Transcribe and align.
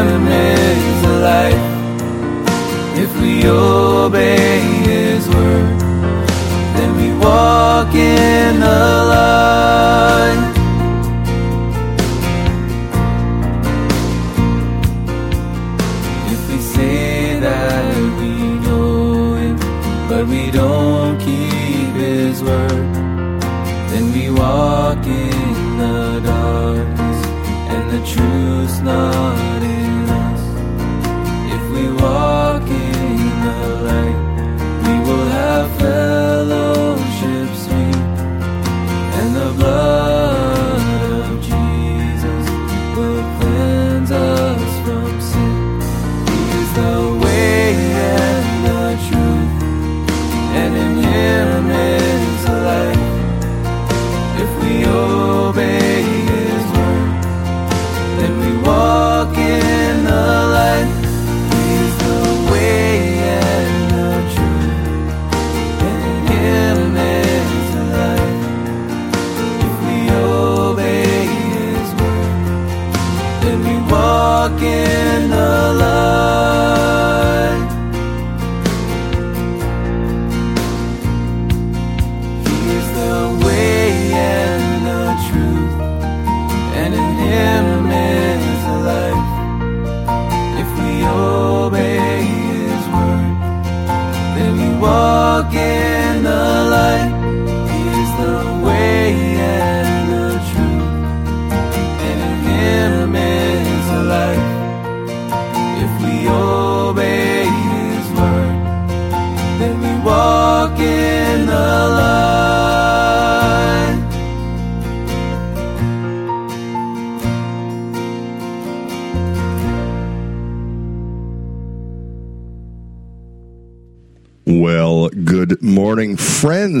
enemies 0.00 1.02
life 1.28 1.64
if 3.02 3.10
we 3.20 3.32
obey. 3.46 4.39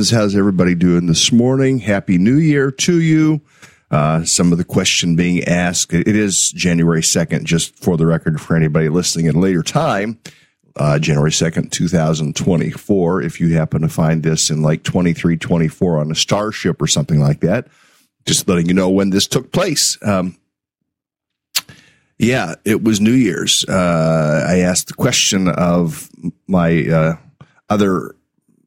How's 0.08 0.34
everybody 0.34 0.74
doing 0.74 1.04
this 1.04 1.30
morning? 1.30 1.78
Happy 1.78 2.16
New 2.16 2.38
Year 2.38 2.70
to 2.70 3.02
you. 3.02 3.42
Uh, 3.90 4.24
some 4.24 4.50
of 4.50 4.56
the 4.56 4.64
question 4.64 5.14
being 5.14 5.44
asked. 5.44 5.92
It 5.92 6.08
is 6.08 6.50
January 6.52 7.02
2nd, 7.02 7.44
just 7.44 7.76
for 7.76 7.98
the 7.98 8.06
record, 8.06 8.40
for 8.40 8.56
anybody 8.56 8.88
listening 8.88 9.26
at 9.26 9.34
a 9.34 9.38
later 9.38 9.62
time. 9.62 10.18
Uh, 10.74 10.98
January 10.98 11.30
2nd, 11.30 11.70
2024. 11.70 13.20
If 13.20 13.40
you 13.40 13.54
happen 13.54 13.82
to 13.82 13.90
find 13.90 14.22
this 14.22 14.48
in 14.48 14.62
like 14.62 14.84
2324 14.84 15.98
on 15.98 16.10
a 16.10 16.14
starship 16.14 16.80
or 16.80 16.86
something 16.86 17.20
like 17.20 17.40
that, 17.40 17.68
just 18.26 18.48
letting 18.48 18.68
you 18.68 18.74
know 18.74 18.88
when 18.88 19.10
this 19.10 19.26
took 19.26 19.52
place. 19.52 19.98
Um, 20.00 20.38
yeah, 22.18 22.54
it 22.64 22.82
was 22.82 23.02
New 23.02 23.12
Year's. 23.12 23.66
Uh, 23.68 24.46
I 24.48 24.60
asked 24.60 24.88
the 24.88 24.94
question 24.94 25.46
of 25.46 26.08
my, 26.46 26.88
uh, 26.88 27.16
other 27.68 28.14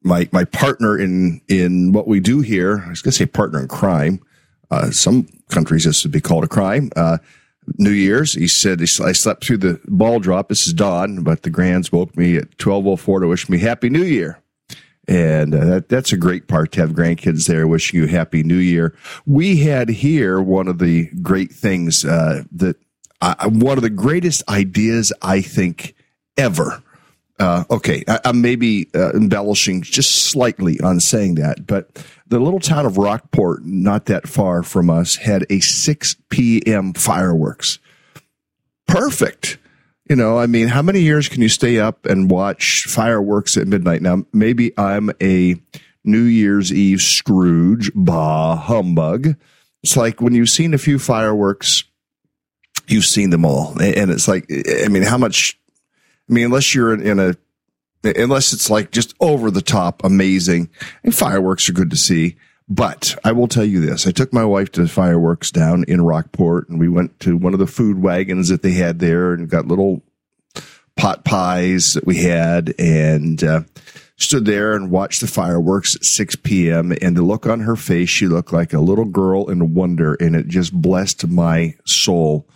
my 0.03 0.29
my 0.31 0.43
partner 0.43 0.97
in 0.97 1.41
in 1.47 1.93
what 1.93 2.07
we 2.07 2.19
do 2.19 2.41
here. 2.41 2.83
I 2.85 2.89
was 2.89 3.01
going 3.01 3.11
to 3.11 3.17
say 3.17 3.25
partner 3.25 3.59
in 3.59 3.67
crime. 3.67 4.21
Uh, 4.69 4.91
some 4.91 5.27
countries 5.49 5.85
this 5.85 6.03
would 6.03 6.11
be 6.11 6.21
called 6.21 6.43
a 6.43 6.47
crime. 6.47 6.91
Uh, 6.95 7.17
New 7.77 7.91
Year's, 7.91 8.33
he 8.33 8.47
said 8.47 8.81
I 8.81 9.13
slept 9.13 9.45
through 9.45 9.59
the 9.59 9.79
ball 9.87 10.19
drop. 10.19 10.49
This 10.49 10.67
is 10.67 10.73
dawn, 10.73 11.23
but 11.23 11.43
the 11.43 11.49
Grands 11.49 11.91
woke 11.91 12.17
me 12.17 12.35
at 12.35 12.57
twelve 12.57 12.85
oh 12.85 12.97
four 12.97 13.21
to 13.21 13.27
wish 13.27 13.47
me 13.47 13.57
Happy 13.57 13.89
New 13.89 14.03
Year. 14.03 14.39
And 15.07 15.53
uh, 15.53 15.65
that, 15.65 15.89
that's 15.89 16.13
a 16.13 16.17
great 16.17 16.47
part 16.47 16.71
to 16.73 16.81
have 16.81 16.91
grandkids 16.91 17.47
there 17.47 17.67
wishing 17.67 17.99
you 17.99 18.07
Happy 18.07 18.43
New 18.43 18.57
Year. 18.57 18.95
We 19.25 19.57
had 19.57 19.89
here 19.89 20.41
one 20.41 20.67
of 20.67 20.79
the 20.79 21.09
great 21.21 21.51
things 21.51 22.05
uh, 22.05 22.43
that 22.51 22.77
uh, 23.21 23.49
one 23.49 23.77
of 23.77 23.83
the 23.83 23.89
greatest 23.89 24.43
ideas 24.49 25.13
I 25.21 25.41
think 25.41 25.95
ever 26.37 26.82
uh, 27.39 27.63
okay, 27.69 28.03
I, 28.07 28.19
I'm 28.25 28.41
maybe 28.41 28.89
uh, 28.93 29.11
embellishing 29.13 29.81
just 29.81 30.27
slightly 30.27 30.79
on 30.81 30.99
saying 30.99 31.35
that, 31.35 31.65
but 31.65 32.03
the 32.27 32.39
little 32.39 32.59
town 32.59 32.85
of 32.85 32.97
Rockport, 32.97 33.65
not 33.65 34.05
that 34.05 34.27
far 34.27 34.63
from 34.63 34.89
us, 34.89 35.15
had 35.15 35.45
a 35.49 35.59
6 35.59 36.15
p.m. 36.29 36.93
fireworks. 36.93 37.79
Perfect. 38.87 39.57
You 40.09 40.15
know, 40.15 40.37
I 40.37 40.47
mean, 40.47 40.67
how 40.67 40.81
many 40.81 40.99
years 40.99 41.29
can 41.29 41.41
you 41.41 41.49
stay 41.49 41.79
up 41.79 42.05
and 42.05 42.29
watch 42.29 42.85
fireworks 42.87 43.57
at 43.57 43.67
midnight? 43.67 44.01
Now, 44.01 44.25
maybe 44.33 44.71
I'm 44.77 45.11
a 45.21 45.55
New 46.03 46.23
Year's 46.23 46.73
Eve 46.73 47.01
Scrooge, 47.01 47.91
bah, 47.95 48.55
humbug. 48.55 49.35
It's 49.81 49.97
like 49.97 50.21
when 50.21 50.33
you've 50.33 50.49
seen 50.49 50.73
a 50.73 50.77
few 50.77 50.99
fireworks, 50.99 51.83
you've 52.87 53.05
seen 53.05 53.29
them 53.29 53.45
all. 53.45 53.79
And 53.81 54.11
it's 54.11 54.27
like, 54.27 54.49
I 54.49 54.87
mean, 54.89 55.03
how 55.03 55.17
much 55.17 55.57
I 56.29 56.33
mean, 56.33 56.45
unless 56.45 56.73
you're 56.73 56.93
in, 56.93 57.01
in 57.01 57.19
a, 57.19 57.35
unless 58.03 58.53
it's 58.53 58.69
like 58.69 58.91
just 58.91 59.13
over 59.19 59.51
the 59.51 59.61
top 59.61 60.03
amazing 60.03 60.69
and 61.03 61.15
fireworks 61.15 61.69
are 61.69 61.73
good 61.73 61.89
to 61.91 61.97
see. 61.97 62.35
But 62.69 63.17
I 63.23 63.33
will 63.33 63.47
tell 63.47 63.65
you 63.65 63.81
this. 63.81 64.07
I 64.07 64.11
took 64.11 64.31
my 64.31 64.45
wife 64.45 64.71
to 64.73 64.81
the 64.81 64.87
fireworks 64.87 65.51
down 65.51 65.83
in 65.87 66.01
Rockport 66.01 66.69
and 66.69 66.79
we 66.79 66.87
went 66.87 67.19
to 67.21 67.35
one 67.35 67.53
of 67.53 67.59
the 67.59 67.67
food 67.67 68.01
wagons 68.01 68.49
that 68.49 68.61
they 68.61 68.71
had 68.71 68.99
there 68.99 69.33
and 69.33 69.49
got 69.49 69.67
little 69.67 70.01
pot 70.95 71.25
pies 71.25 71.93
that 71.93 72.05
we 72.05 72.17
had 72.17 72.73
and, 72.79 73.43
uh, 73.43 73.61
stood 74.15 74.45
there 74.45 74.75
and 74.75 74.91
watched 74.91 75.21
the 75.21 75.27
fireworks 75.27 75.95
at 75.95 76.05
6 76.05 76.37
p.m. 76.37 76.93
and 77.01 77.17
the 77.17 77.21
look 77.21 77.45
on 77.45 77.61
her 77.61 77.75
face, 77.75 78.09
she 78.09 78.27
looked 78.27 78.53
like 78.53 78.73
a 78.73 78.79
little 78.79 79.05
girl 79.05 79.49
in 79.49 79.73
wonder 79.73 80.13
and 80.15 80.35
it 80.35 80.47
just 80.47 80.73
blessed 80.73 81.27
my 81.27 81.75
soul 81.85 82.47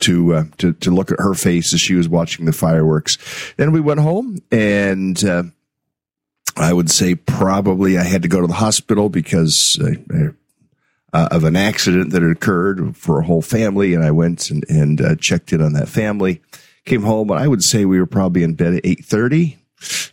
to 0.00 0.34
uh, 0.34 0.44
to 0.58 0.72
to 0.74 0.90
look 0.90 1.10
at 1.10 1.20
her 1.20 1.34
face 1.34 1.72
as 1.74 1.80
she 1.80 1.94
was 1.94 2.08
watching 2.08 2.46
the 2.46 2.52
fireworks. 2.52 3.18
Then 3.56 3.72
we 3.72 3.80
went 3.80 4.00
home, 4.00 4.38
and 4.50 5.22
uh, 5.24 5.44
I 6.56 6.72
would 6.72 6.90
say 6.90 7.14
probably 7.14 7.98
I 7.98 8.04
had 8.04 8.22
to 8.22 8.28
go 8.28 8.40
to 8.40 8.46
the 8.46 8.54
hospital 8.54 9.08
because 9.08 9.78
uh, 9.80 10.30
uh, 11.12 11.28
of 11.30 11.44
an 11.44 11.56
accident 11.56 12.10
that 12.10 12.22
had 12.22 12.30
occurred 12.30 12.96
for 12.96 13.20
a 13.20 13.24
whole 13.24 13.42
family, 13.42 13.94
and 13.94 14.04
I 14.04 14.10
went 14.10 14.50
and 14.50 14.64
and 14.68 15.00
uh, 15.00 15.16
checked 15.16 15.52
in 15.52 15.62
on 15.62 15.72
that 15.74 15.88
family. 15.88 16.42
Came 16.84 17.02
home, 17.02 17.30
and 17.30 17.38
I 17.38 17.48
would 17.48 17.62
say 17.62 17.84
we 17.84 17.98
were 17.98 18.06
probably 18.06 18.42
in 18.42 18.54
bed 18.54 18.74
at 18.74 18.86
eight 18.86 19.04
thirty. 19.04 19.58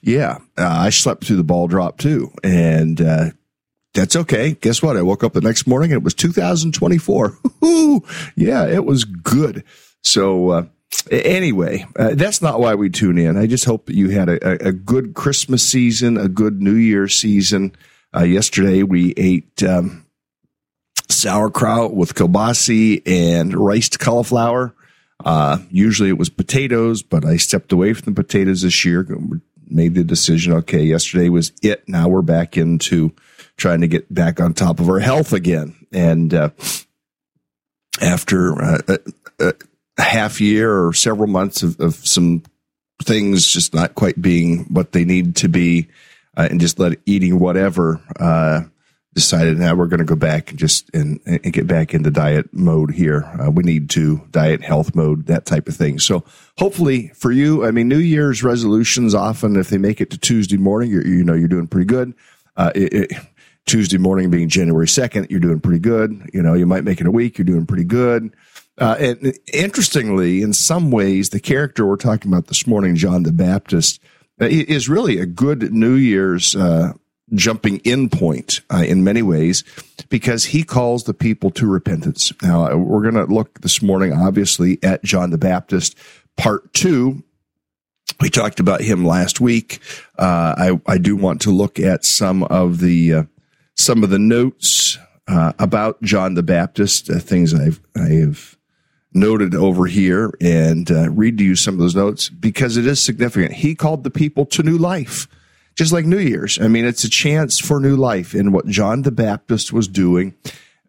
Yeah, 0.02 0.38
uh, 0.58 0.68
I 0.68 0.90
slept 0.90 1.26
through 1.26 1.38
the 1.38 1.44
ball 1.44 1.68
drop 1.68 1.98
too, 1.98 2.32
and 2.44 3.00
that's 3.96 4.16
okay. 4.16 4.54
Guess 4.54 4.84
what? 4.84 4.98
I 4.98 5.02
woke 5.02 5.24
up 5.24 5.34
the 5.34 5.42
next 5.42 5.66
morning 5.66 5.92
and 5.92 6.02
it 6.02 6.04
was 6.04 6.14
2024. 6.14 7.38
yeah, 8.36 8.68
it 8.68 8.86
was 8.86 9.06
good. 9.06 9.64
So, 10.04 10.50
uh, 10.50 10.66
anyway, 11.10 11.88
uh, 11.98 12.14
that's 12.14 12.42
not 12.42 12.60
why 12.60 12.76
we 12.76 12.90
tune 12.90 13.18
in. 13.18 13.38
I 13.38 13.48
just 13.48 13.66
hope 13.66 13.88
that 13.88 13.96
you 13.96 14.10
had 14.10 14.30
a, 14.30 14.68
a 14.68 14.72
good 14.72 15.16
Christmas 15.16 15.66
season, 15.66 16.18
a 16.18 16.28
good 16.28 16.62
New 16.62 16.76
Year 16.76 17.08
season. 17.08 17.76
Uh, 18.16 18.24
yesterday 18.24 18.84
we 18.84 19.14
ate, 19.18 19.64
um, 19.64 20.06
sauerkraut 21.10 21.96
with 21.96 22.16
kielbasa 22.16 23.02
and 23.06 23.56
riced 23.56 24.00
cauliflower. 24.00 24.76
Uh, 25.24 25.60
usually 25.70 26.10
it 26.10 26.18
was 26.18 26.30
potatoes, 26.30 27.02
but 27.02 27.26
I 27.26 27.38
stepped 27.38 27.72
away 27.72 27.94
from 27.94 28.14
the 28.14 28.24
potatoes 28.24 28.62
this 28.62 28.84
year. 28.84 29.08
Made 29.68 29.96
the 29.96 30.04
decision. 30.04 30.54
Okay, 30.54 30.84
yesterday 30.84 31.30
was 31.30 31.52
it. 31.62 31.88
Now 31.88 32.08
we're 32.08 32.22
back 32.22 32.58
into 32.58 33.16
trying 33.58 33.82
to 33.82 33.88
get 33.88 34.14
back 34.14 34.40
on 34.40 34.54
top 34.54 34.80
of 34.80 34.90
our 34.90 35.00
health 35.00 35.34
again. 35.34 35.76
And 35.92 36.34
uh, 36.34 36.50
after 38.02 38.62
uh, 38.62 38.82
a, 38.88 39.54
a, 39.98 40.02
half 40.02 40.42
year 40.42 40.86
or 40.86 40.94
several 40.94 41.28
months 41.28 41.64
of, 41.64 41.80
of, 41.80 41.96
some 41.96 42.44
things 43.02 43.46
just 43.46 43.74
not 43.74 43.96
quite 43.96 44.22
being 44.22 44.66
what 44.66 44.92
they 44.92 45.06
need 45.06 45.38
to 45.38 45.50
be, 45.50 45.88
uh, 46.38 46.48
and 46.50 46.60
just 46.60 46.80
let 46.80 47.00
eating 47.06 47.40
whatever, 47.40 48.02
uh, 48.20 48.64
decided 49.14 49.58
now 49.58 49.74
we're 49.74 49.88
going 49.88 50.00
to 50.00 50.04
go 50.04 50.16
back 50.16 50.50
and 50.50 50.60
just 50.60 50.94
and, 50.94 51.22
and 51.26 51.54
get 51.54 51.66
back 51.66 51.94
into 51.94 52.12
diet 52.12 52.54
mode 52.54 52.92
here. 52.92 53.24
Uh, 53.40 53.50
we 53.50 53.64
need 53.64 53.90
to 53.90 54.22
diet 54.32 54.62
health 54.62 54.94
mode, 54.94 55.26
that 55.28 55.46
type 55.46 55.70
of 55.70 55.76
thing. 55.76 55.98
So 55.98 56.26
hopefully 56.58 57.08
for 57.16 57.32
you, 57.32 57.66
I 57.66 57.72
mean, 57.72 57.88
New 57.88 57.98
Year's 57.98 58.44
resolutions 58.44 59.16
often, 59.16 59.56
if 59.56 59.70
they 59.70 59.78
make 59.78 60.02
it 60.02 60.10
to 60.12 60.18
Tuesday 60.18 60.58
morning, 60.58 60.92
you 60.92 61.24
know, 61.24 61.34
you're 61.34 61.48
doing 61.48 61.68
pretty 61.68 61.86
good. 61.86 62.14
Uh, 62.58 62.72
it, 62.76 62.94
it, 62.94 63.12
Tuesday 63.66 63.98
morning 63.98 64.30
being 64.30 64.48
January 64.48 64.86
2nd, 64.86 65.30
you're 65.30 65.40
doing 65.40 65.60
pretty 65.60 65.80
good. 65.80 66.30
You 66.34 66.42
know, 66.42 66.54
you 66.54 66.66
might 66.66 66.84
make 66.84 67.02
it 67.02 67.08
a 67.08 67.12
week, 67.12 67.38
you're 67.38 67.46
doing 67.46 67.66
pretty 67.66 67.84
good. 67.84 68.36
Uh, 68.78 68.96
and 69.00 69.40
interestingly, 69.54 70.42
in 70.42 70.54
some 70.54 70.92
ways, 70.92 71.30
the 71.30 71.40
character 71.40 71.86
we're 71.86 71.96
talking 71.96 72.32
about 72.32 72.48
this 72.48 72.68
morning, 72.68 72.96
John 72.96 73.24
the 73.24 73.32
Baptist, 73.32 74.02
uh, 74.40 74.46
is 74.46 74.90
really 74.90 75.18
a 75.18 75.26
good 75.26 75.74
New 75.74 75.94
Year's 75.94 76.56
uh, 76.56 76.94
jumping 77.34 77.78
in 77.80 78.10
point 78.10 78.62
uh, 78.70 78.84
in 78.86 79.04
many 79.04 79.22
ways 79.22 79.64
because 80.10 80.46
he 80.46 80.64
calls 80.64 81.06
the 81.06 81.14
people 81.14 81.50
to 81.52 81.66
repentance. 81.66 82.34
Now, 82.44 82.72
uh, 82.72 82.76
we're 82.76 83.10
going 83.10 83.26
to 83.26 83.34
look 83.34 83.62
this 83.62 83.82
morning, 83.82 84.14
obviously, 84.14 84.78
at 84.84 85.04
John 85.04 85.32
the 85.32 85.38
Baptist, 85.38 85.98
part 86.38 86.74
two. 86.74 87.24
We 88.20 88.30
talked 88.30 88.60
about 88.60 88.82
him 88.82 89.06
last 89.06 89.42
week. 89.42 89.80
Uh, 90.18 90.54
I, 90.58 90.82
I 90.86 90.98
do 90.98 91.16
want 91.16 91.42
to 91.42 91.52
look 91.52 91.80
at 91.80 92.06
some 92.06 92.44
of 92.44 92.80
the 92.80 93.26
some 93.76 94.04
of 94.04 94.10
the 94.10 94.20
notes 94.20 94.98
uh, 95.28 95.54
about 95.60 96.02
John 96.02 96.34
the 96.34 96.44
Baptist, 96.44 97.10
uh, 97.10 97.20
things 97.20 97.54
I've 97.54 97.80
I 97.96 98.10
have 98.14 98.58
noted 99.14 99.56
over 99.56 99.86
here, 99.86 100.34
and 100.42 100.90
read 101.18 101.38
to 101.38 101.44
you 101.44 101.56
some 101.56 101.76
of 101.76 101.80
those 101.80 101.96
notes 101.96 102.30
because 102.30 102.78
it 102.78 102.86
is 102.86 103.00
significant. 103.00 103.54
He 103.54 103.76
called 103.76 104.04
the 104.04 104.12
people 104.12 104.46
to 104.48 104.64
new 104.64 104.78
life 104.78 105.28
just 105.76 105.92
like 105.92 106.06
New 106.06 106.20
Year's. 106.20 106.60
I 106.60 106.68
mean, 106.68 106.86
it's 106.86 107.04
a 107.04 107.10
chance 107.10 107.60
for 107.60 107.80
new 107.80 107.96
life 107.96 108.34
in 108.34 108.52
what 108.52 108.68
John 108.68 109.04
the 109.04 109.12
Baptist 109.12 109.72
was 109.72 109.88
doing. 109.88 110.34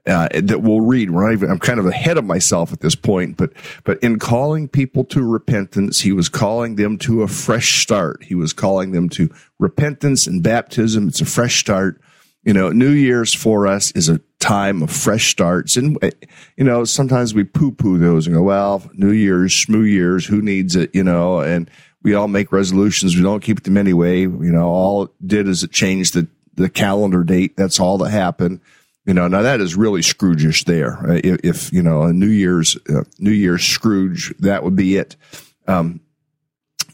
Uh, 0.06 0.28
that 0.40 0.62
we'll 0.62 0.82
read. 0.82 1.10
We're 1.10 1.24
not 1.24 1.32
even, 1.32 1.50
I'm 1.50 1.58
kind 1.58 1.80
of 1.80 1.86
ahead 1.86 2.16
of 2.16 2.24
myself 2.24 2.72
at 2.72 2.78
this 2.78 2.94
point, 2.94 3.36
but, 3.36 3.52
but 3.82 4.00
in 4.04 4.20
calling 4.20 4.68
people 4.68 5.02
to 5.06 5.20
repentance, 5.20 6.02
he 6.02 6.12
was 6.12 6.28
calling 6.28 6.76
them 6.76 6.96
to 6.98 7.22
a 7.22 7.26
fresh 7.26 7.82
start. 7.82 8.22
He 8.22 8.36
was 8.36 8.52
calling 8.52 8.92
them 8.92 9.08
to 9.08 9.34
repentance 9.58 10.28
and 10.28 10.44
baptism. 10.44 11.08
It's 11.08 11.20
a 11.20 11.24
fresh 11.24 11.58
start. 11.58 12.00
You 12.46 12.54
know, 12.54 12.70
New 12.70 12.92
Year's 12.92 13.34
for 13.34 13.66
us 13.66 13.90
is 13.90 14.08
a 14.08 14.20
time 14.38 14.82
of 14.82 14.90
fresh 14.90 15.30
starts. 15.30 15.76
And, 15.76 15.98
you 16.56 16.64
know, 16.64 16.84
sometimes 16.84 17.34
we 17.34 17.44
poo 17.44 17.72
poo 17.72 17.98
those 17.98 18.26
and 18.26 18.34
go, 18.34 18.42
well, 18.42 18.88
New 18.94 19.12
Year's, 19.12 19.52
Schmoo 19.52 19.86
Year's, 19.86 20.24
who 20.24 20.40
needs 20.40 20.74
it, 20.74 20.94
you 20.94 21.04
know, 21.04 21.40
and, 21.40 21.70
we 22.06 22.14
all 22.14 22.28
make 22.28 22.52
resolutions. 22.52 23.16
We 23.16 23.22
don't 23.22 23.42
keep 23.42 23.64
them 23.64 23.76
anyway. 23.76 24.20
You 24.20 24.52
know, 24.52 24.68
all 24.68 25.02
it 25.02 25.10
did 25.26 25.48
is 25.48 25.64
it 25.64 25.72
changed 25.72 26.14
the, 26.14 26.28
the 26.54 26.68
calendar 26.68 27.24
date. 27.24 27.56
That's 27.56 27.80
all 27.80 27.98
that 27.98 28.10
happened. 28.10 28.60
You 29.06 29.12
know, 29.12 29.26
now 29.26 29.42
that 29.42 29.60
is 29.60 29.74
really 29.74 30.02
Scroogish 30.02 30.66
there. 30.66 31.00
If, 31.16 31.40
if 31.42 31.72
you 31.72 31.82
know, 31.82 32.02
a 32.02 32.12
New 32.12 32.28
Year's, 32.28 32.76
uh, 32.88 33.02
New 33.18 33.32
Year's 33.32 33.64
Scrooge, 33.64 34.32
that 34.38 34.62
would 34.62 34.76
be 34.76 34.96
it. 34.96 35.16
Um, 35.66 36.00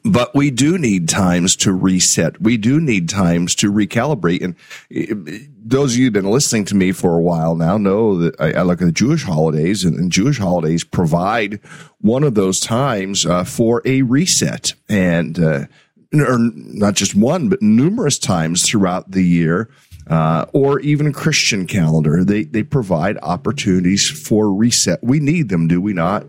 but 0.05 0.35
we 0.35 0.51
do 0.51 0.79
need 0.79 1.09
times 1.09 1.55
to 1.57 1.73
reset. 1.73 2.41
We 2.41 2.57
do 2.57 2.81
need 2.81 3.09
times 3.09 3.55
to 3.57 3.73
recalibrate. 3.73 4.43
And 4.43 4.57
uh, 4.95 5.39
those 5.65 5.93
of 5.93 5.99
you 5.99 6.07
who've 6.07 6.13
been 6.13 6.31
listening 6.31 6.65
to 6.67 6.75
me 6.75 6.93
for 6.93 7.17
a 7.17 7.23
while 7.23 7.55
now 7.55 7.79
know 7.79 8.19
that 8.19 8.41
I, 8.41 8.53
I 8.53 8.63
look 8.63 8.83
at 8.83 8.87
the 8.87 8.93
Jewish 8.93 9.23
holidays 9.23 9.85
and, 9.85 9.97
and, 9.97 10.11
Jewish 10.11 10.39
holidays 10.39 10.83
provide 10.83 11.61
one 12.01 12.25
of 12.25 12.35
those 12.35 12.59
times 12.59 13.25
uh, 13.25 13.45
for 13.45 13.81
a 13.85 14.03
reset 14.03 14.75
and, 14.89 15.39
uh, 15.39 15.67
or 16.13 16.39
not 16.39 16.95
just 16.95 17.15
one, 17.15 17.49
but 17.49 17.63
numerous 17.63 18.19
times 18.19 18.69
throughout 18.69 19.11
the 19.11 19.25
year. 19.25 19.71
Uh, 20.09 20.45
or 20.53 20.81
even 20.81 21.07
a 21.07 21.13
Christian 21.13 21.65
calendar, 21.65 22.25
they 22.25 22.43
they 22.43 22.65
provide 22.65 23.17
opportunities 23.23 24.11
for 24.11 24.53
reset. 24.53 24.99
We 25.01 25.21
need 25.21 25.49
them, 25.49 25.69
do 25.69 25.81
we 25.81 25.93
not? 25.93 26.27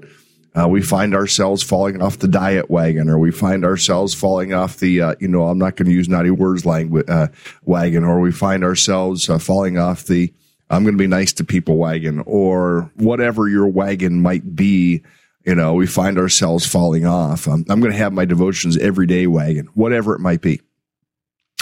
Uh, 0.56 0.68
we 0.68 0.82
find 0.82 1.16
ourselves 1.16 1.64
falling 1.64 2.02
off 2.02 2.20
the 2.20 2.28
diet 2.28 2.70
wagon, 2.70 3.10
or 3.10 3.18
we 3.18 3.32
find 3.32 3.66
ourselves 3.66 4.14
falling 4.14 4.54
off 4.54 4.78
the, 4.78 5.02
uh, 5.02 5.16
you 5.20 5.28
know, 5.28 5.48
I'm 5.48 5.58
not 5.58 5.76
going 5.76 5.88
to 5.88 5.94
use 5.94 6.08
naughty 6.08 6.30
words 6.30 6.64
language 6.66 7.06
uh, 7.08 7.28
wagon, 7.64 8.04
or 8.04 8.20
we 8.20 8.32
find 8.32 8.64
ourselves 8.64 9.30
uh, 9.30 9.40
falling 9.40 9.80
off 9.80 10.06
the, 10.06 10.32
I'm 10.70 10.84
going 10.84 10.94
to 10.96 11.02
be 11.02 11.08
nice 11.08 11.34
to 11.34 11.44
people 11.44 11.78
wagon, 11.78 12.22
or 12.28 12.92
whatever 12.96 13.48
your 13.48 13.68
wagon 13.68 14.22
might 14.22 14.56
be. 14.56 15.02
You 15.44 15.56
know, 15.56 15.74
we 15.74 15.88
find 15.88 16.18
ourselves 16.18 16.66
falling 16.66 17.06
off. 17.06 17.48
Um, 17.48 17.66
I'm 17.68 17.82
going 17.82 17.92
to 17.92 17.98
have 17.98 18.14
my 18.14 18.26
devotions 18.26 18.78
every 18.78 19.08
day 19.08 19.28
wagon, 19.28 19.66
whatever 19.74 20.16
it 20.16 20.20
might 20.20 20.42
be, 20.42 20.62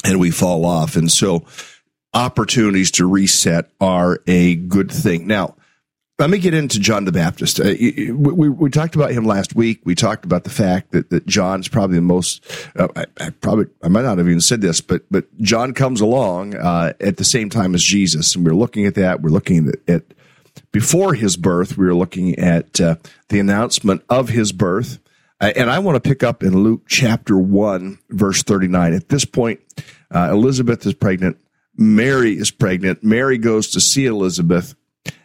and 0.03 0.19
we 0.19 0.31
fall 0.31 0.65
off. 0.65 0.97
And 0.97 1.09
so, 1.09 1.45
opportunities 2.13 2.91
to 2.91 3.05
reset 3.05 3.71
are 3.79 4.19
a 4.27 4.55
good 4.55 4.91
thing. 4.91 5.27
Now 5.27 5.55
let 6.21 6.29
me 6.29 6.37
get 6.37 6.53
into 6.53 6.79
John 6.79 7.05
the 7.05 7.11
Baptist. 7.11 7.59
Uh, 7.59 7.73
we, 7.79 8.11
we, 8.11 8.47
we, 8.47 8.69
talked 8.69 8.95
about 8.95 9.09
him 9.09 9.25
last 9.25 9.55
week. 9.55 9.81
We 9.85 9.95
talked 9.95 10.23
about 10.23 10.43
the 10.43 10.51
fact 10.51 10.91
that, 10.91 11.09
that 11.09 11.25
John's 11.25 11.67
probably 11.67 11.95
the 11.95 12.03
most, 12.03 12.45
uh, 12.75 12.89
I, 12.95 13.05
I, 13.19 13.29
probably, 13.31 13.65
I 13.81 13.87
might 13.87 14.03
not 14.03 14.19
have 14.19 14.27
even 14.27 14.39
said 14.39 14.61
this, 14.61 14.81
but, 14.81 15.01
but 15.09 15.25
John 15.39 15.73
comes 15.73 15.99
along, 15.99 16.55
uh, 16.55 16.93
at 16.99 17.17
the 17.17 17.23
same 17.23 17.49
time 17.49 17.73
as 17.73 17.81
Jesus. 17.81 18.35
And 18.35 18.45
we're 18.45 18.53
looking 18.53 18.85
at 18.85 18.93
that. 18.95 19.23
We're 19.23 19.31
looking 19.31 19.69
at, 19.69 19.89
at 19.89 20.03
before 20.71 21.15
his 21.15 21.37
birth, 21.37 21.75
we 21.75 21.87
were 21.87 21.95
looking 21.95 22.37
at, 22.37 22.79
uh, 22.79 22.97
the 23.29 23.39
announcement 23.39 24.03
of 24.07 24.29
his 24.29 24.51
birth. 24.51 24.99
Uh, 25.39 25.53
and 25.55 25.71
I 25.71 25.79
want 25.79 25.95
to 25.95 26.07
pick 26.07 26.21
up 26.21 26.43
in 26.43 26.63
Luke 26.63 26.83
chapter 26.87 27.35
one, 27.35 27.97
verse 28.11 28.43
39. 28.43 28.93
At 28.93 29.09
this 29.09 29.25
point, 29.25 29.59
uh, 30.13 30.29
Elizabeth 30.31 30.85
is 30.85 30.93
pregnant. 30.93 31.37
Mary 31.75 32.37
is 32.37 32.51
pregnant. 32.51 33.03
Mary 33.03 33.39
goes 33.39 33.71
to 33.71 33.81
see 33.81 34.05
Elizabeth 34.05 34.75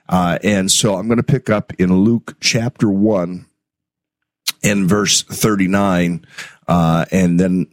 uh, 0.08 0.38
and 0.42 0.70
so 0.70 0.94
I'm 0.94 1.08
going 1.08 1.18
to 1.18 1.22
pick 1.22 1.50
up 1.50 1.72
in 1.78 1.92
Luke 1.92 2.36
chapter 2.40 2.88
1 2.88 3.46
and 4.62 4.88
verse 4.88 5.22
39. 5.22 6.26
Uh, 6.68 7.04
and 7.10 7.38
then 7.38 7.66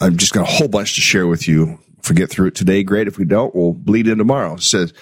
I've 0.00 0.16
just 0.16 0.32
got 0.32 0.42
a 0.42 0.50
whole 0.50 0.68
bunch 0.68 0.94
to 0.94 1.00
share 1.00 1.26
with 1.26 1.48
you. 1.48 1.78
If 2.02 2.08
we 2.08 2.16
get 2.16 2.30
through 2.30 2.48
it 2.48 2.54
today, 2.54 2.82
great. 2.82 3.08
If 3.08 3.18
we 3.18 3.26
don't, 3.26 3.54
we'll 3.54 3.74
bleed 3.74 4.08
in 4.08 4.16
tomorrow. 4.16 4.54
It 4.54 4.62
says, 4.62 4.94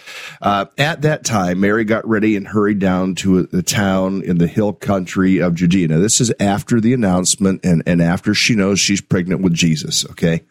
uh, 0.43 0.67
at 0.77 1.03
that 1.03 1.25
time, 1.25 1.61
Mary 1.61 1.85
got 1.85 2.07
ready 2.09 2.35
and 2.35 2.49
hurried 2.49 2.81
down 2.81 3.15
to 3.17 3.45
the 3.45 3.63
town 3.63 4.23
in 4.23 4.39
the 4.39 4.49
hill 4.49 4.73
country 4.73 5.39
of 5.39 5.55
Judea. 5.55 5.89
Now, 5.89 5.99
this 6.01 6.21
is 6.21 6.33
after 6.41 6.81
the 6.81 6.93
announcement 6.93 7.65
and, 7.65 7.85
and 7.87 8.03
after 8.03 8.35
she 8.35 8.57
knows 8.57 8.81
she's 8.81 9.01
pregnant 9.01 9.43
with 9.43 9.55
Jesus. 9.55 10.05
Okay 10.11 10.43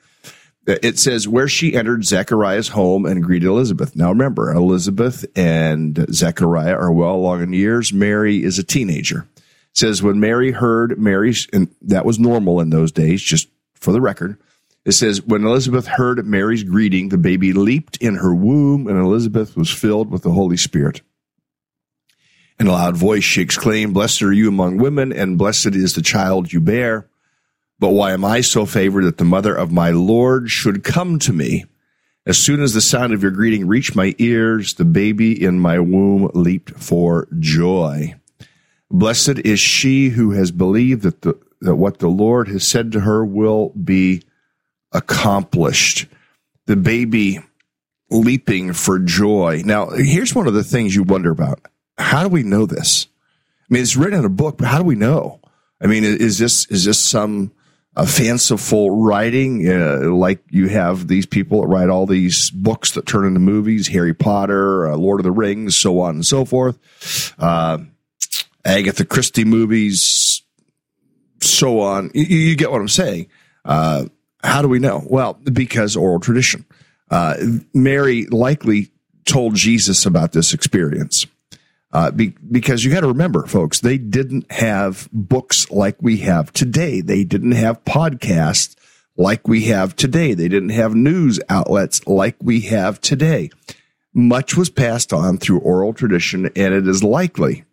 it 0.68 1.00
says 1.00 1.28
where 1.28 1.48
she 1.48 1.74
entered 1.74 2.06
Zechariah's 2.06 2.70
home 2.70 3.06
and 3.06 3.24
greeted 3.24 3.48
Elizabeth. 3.48 3.96
Now 3.96 4.10
remember, 4.10 4.52
Elizabeth 4.52 5.26
and 5.36 6.06
Zechariah 6.12 6.76
are 6.76 6.92
well 6.92 7.16
along 7.16 7.42
in 7.42 7.54
years. 7.54 7.94
Mary 7.94 8.44
is 8.44 8.60
a 8.60 8.64
teenager. 8.64 9.28
It 9.38 9.44
says 9.74 10.04
when 10.04 10.20
Mary 10.20 10.52
heard 10.52 11.00
Mary's, 11.00 11.48
and 11.54 11.74
that 11.82 12.06
was 12.06 12.20
normal 12.20 12.60
in 12.60 12.70
those 12.70 12.92
days, 12.92 13.22
just 13.22 13.48
for 13.76 13.94
the 13.94 14.02
record. 14.02 14.38
It 14.84 14.92
says 14.92 15.22
when 15.22 15.46
Elizabeth 15.46 15.88
heard 15.88 16.26
Mary's 16.26 16.64
greeting, 16.64 17.10
the 17.10 17.18
baby 17.18 17.54
leaped 17.54 17.98
in 17.98 18.16
her 18.16 18.34
womb 18.34 18.88
and 18.88 18.98
Elizabeth 18.98 19.56
was 19.56 19.70
filled 19.70 20.12
with 20.12 20.24
the 20.24 20.32
Holy 20.32 20.58
Spirit. 20.58 21.02
In 22.60 22.68
a 22.68 22.72
loud 22.72 22.98
voice, 22.98 23.24
she 23.24 23.42
exclaimed, 23.42 23.94
Blessed 23.94 24.24
are 24.24 24.34
you 24.34 24.48
among 24.48 24.78
women, 24.78 25.14
and 25.14 25.38
blessed 25.38 25.76
is 25.76 25.94
the 25.94 26.02
child 26.02 26.52
you 26.52 26.60
bear. 26.60 27.08
But 27.80 27.90
why 27.90 28.12
am 28.12 28.26
I 28.26 28.42
so 28.42 28.66
favored 28.66 29.04
that 29.06 29.18
the 29.18 29.26
mother 29.26 29.56
of 29.56 29.72
my 29.72 29.92
Lord 29.92 30.50
should 30.50 30.84
come 30.84 31.20
to 31.20 31.34
me? 31.34 31.66
As 32.26 32.38
soon 32.38 32.62
as 32.62 32.74
the 32.74 32.82
sound 32.82 33.14
of 33.14 33.22
your 33.22 33.32
greeting 33.32 33.68
reached 33.68 33.96
my 33.96 34.16
ears, 34.18 34.74
the 34.74 34.86
baby 34.86 35.42
in 35.42 35.60
my 35.60 35.80
womb 35.80 36.30
leaped 36.34 36.72
for 36.72 37.28
joy. 37.40 38.16
Blessed 38.90 39.40
is 39.40 39.60
she 39.60 40.10
who 40.10 40.32
has 40.32 40.52
believed 40.52 41.04
that, 41.04 41.22
the, 41.22 41.40
that 41.62 41.76
what 41.76 42.00
the 42.00 42.10
Lord 42.10 42.48
has 42.48 42.68
said 42.68 42.92
to 42.94 43.02
her 43.02 43.24
will 43.24 43.70
be 43.70 44.24
accomplished. 44.92 46.08
The 46.66 46.76
baby 46.76 47.40
leaping 48.10 48.74
for 48.74 49.00
joy. 49.00 49.62
Now, 49.64 49.90
here's 49.90 50.36
one 50.36 50.48
of 50.48 50.54
the 50.54 50.64
things 50.64 50.96
you 50.96 51.04
wonder 51.04 51.32
about. 51.32 51.62
How 51.98 52.24
do 52.24 52.30
we 52.30 52.44
know 52.44 52.66
this? 52.66 53.08
I 53.70 53.74
mean, 53.74 53.84
it's 53.84 53.98
written 53.98 54.20
in 54.20 54.26
a 54.26 54.30
book, 54.30 54.58
but 54.58 54.68
how 54.68 54.80
do 54.80 54.84
we 54.84 54.96
know? 54.96 55.40
I 55.82 55.88
mean, 55.88 56.04
is 56.04 56.40
this, 56.40 56.66
is 56.68 56.86
this 56.86 57.00
some 57.00 57.52
a 57.98 58.06
fanciful 58.06 58.92
writing, 58.92 59.68
uh, 59.68 60.12
like 60.12 60.44
you 60.51 60.68
have 60.68 61.08
these 61.08 61.25
people 61.25 61.62
that 61.62 61.68
write 61.68 61.89
all 61.89 62.06
these 62.06 62.51
books 62.51 62.92
that 62.92 63.08
turn 63.08 63.25
into 63.25 63.39
movies, 63.39 63.88
Harry 63.88 64.13
Potter, 64.13 64.88
uh, 64.88 64.96
Lord 64.96 65.20
of 65.20 65.24
the 65.24 65.32
Rings, 65.32 65.75
so 65.75 66.00
on 66.00 66.16
and 66.16 66.25
so 66.25 66.46
forth, 66.46 66.77
uh, 67.39 67.80
Agatha 68.63 69.04
Christie 69.04 69.46
movies, 69.46 70.44
so 71.42 71.80
on. 71.80 72.12
You, 72.13 72.24
you 72.25 72.56
get 72.56 72.70
what 72.70 72.82
I'm 72.82 72.88
saying. 72.88 73.30
Uh, 73.66 74.06
how 74.44 74.62
do 74.62 74.68
we 74.68 74.77
know? 74.77 75.04
Well, 75.10 75.34
because 75.34 75.96
oral 75.96 76.20
tradition. 76.20 76.66
Uh, 77.10 77.36
Mary 77.74 78.27
likely 78.27 78.92
told 79.25 79.56
Jesus 79.56 80.06
about 80.06 80.34
this 80.34 80.54
experience. 80.54 81.25
Uh, 81.91 82.12
be, 82.12 82.36
because 82.51 82.84
you 82.84 82.91
got 82.91 83.01
to 83.01 83.08
remember, 83.08 83.46
folks, 83.48 83.79
they 83.79 83.98
didn't 83.98 84.51
have 84.51 85.08
books 85.13 85.72
like 85.72 85.96
we 86.01 86.17
have 86.17 86.51
today. 86.51 87.00
They 87.01 87.24
didn't 87.24 87.53
have 87.53 87.84
podcasts 87.86 88.75
like 89.15 89.48
we 89.48 89.65
have 89.65 89.96
today. 89.96 90.34
They 90.34 90.48
didn't 90.48 90.70
have 90.70 90.96
news 90.96 91.39
outlets 91.50 92.06
like 92.06 92.36
we 92.41 92.62
have 92.62 93.00
today. 93.01 93.50
much 94.13 94.58
was 94.58 94.70
passed 94.70 95.13
on 95.13 95.38
through 95.38 95.60
oral 95.60 95.94
tradition, 95.94 96.48
and 96.56 96.74
it 96.74 96.88
is 96.88 97.03
likely 97.03 97.63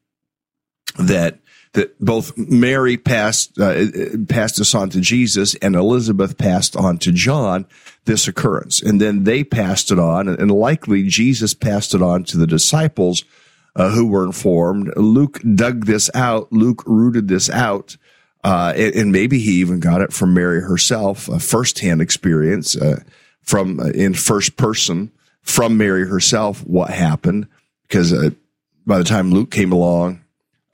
that 0.99 1.39
that 1.73 1.99
both 1.99 2.37
Mary 2.37 2.97
passed 2.97 3.59
uh, 3.59 3.87
passed 4.29 4.59
this 4.59 4.75
on 4.75 4.91
to 4.91 5.01
Jesus 5.01 5.57
and 5.57 5.75
Elizabeth 5.75 6.39
passed 6.39 6.77
on 6.77 6.99
to 6.99 7.11
John 7.13 7.67
this 8.05 8.29
occurrence, 8.29 8.81
and 8.81 9.01
then 9.01 9.25
they 9.25 9.43
passed 9.43 9.91
it 9.91 9.99
on, 9.99 10.29
and 10.29 10.51
likely 10.51 11.05
Jesus 11.09 11.55
passed 11.55 11.95
it 11.95 12.03
on 12.03 12.25
to 12.25 12.37
the 12.37 12.47
disciples 12.47 13.25
uh, 13.77 13.91
who 13.91 14.07
were 14.07 14.25
informed. 14.25 14.93
Luke 14.97 15.41
dug 15.55 15.87
this 15.87 16.11
out. 16.15 16.53
Luke 16.53 16.83
rooted 16.87 17.29
this 17.29 17.51
out. 17.51 17.97
Uh, 18.43 18.73
and, 18.77 18.95
and, 18.95 19.13
maybe 19.13 19.39
he 19.39 19.53
even 19.53 19.81
got 19.81 20.03
it 20.03 20.13
from 20.13 20.35
Mary 20.35 20.61
herself, 20.61 21.29
a 21.29 21.41
firsthand 21.41 22.03
experience 22.03 22.77
uh, 22.77 23.03
from 23.41 23.81
uh, 23.81 23.87
in 23.87 24.13
first 24.13 24.59
person 24.59 25.11
from 25.41 25.79
Mary 25.79 26.07
herself 26.07 26.61
what 26.67 26.91
happened. 26.91 27.47
Because 27.83 28.13
uh, 28.13 28.31
by 28.87 28.99
the 28.99 29.05
time 29.05 29.31
Luke 29.31 29.51
came 29.51 29.73
along, 29.73 30.23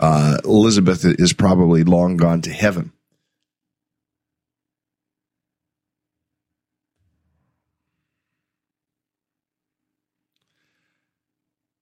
uh, 0.01 0.39
Elizabeth 0.45 1.05
is 1.05 1.33
probably 1.33 1.85
long 1.85 2.17
gone 2.17 2.41
to 2.43 2.51
heaven. 2.51 2.93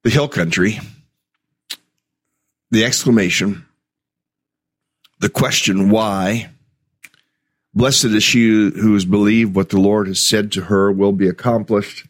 The 0.04 0.10
hill 0.10 0.28
country, 0.28 0.80
the 2.70 2.84
exclamation, 2.84 3.66
the 5.20 5.28
question, 5.28 5.90
why? 5.90 6.50
Blessed 7.75 8.06
is 8.06 8.22
she 8.22 8.48
who 8.48 8.94
has 8.94 9.04
believed 9.04 9.54
what 9.54 9.68
the 9.68 9.80
Lord 9.80 10.06
has 10.06 10.26
said 10.26 10.52
to 10.52 10.62
her 10.62 10.90
will 10.90 11.12
be 11.12 11.28
accomplished. 11.28 12.06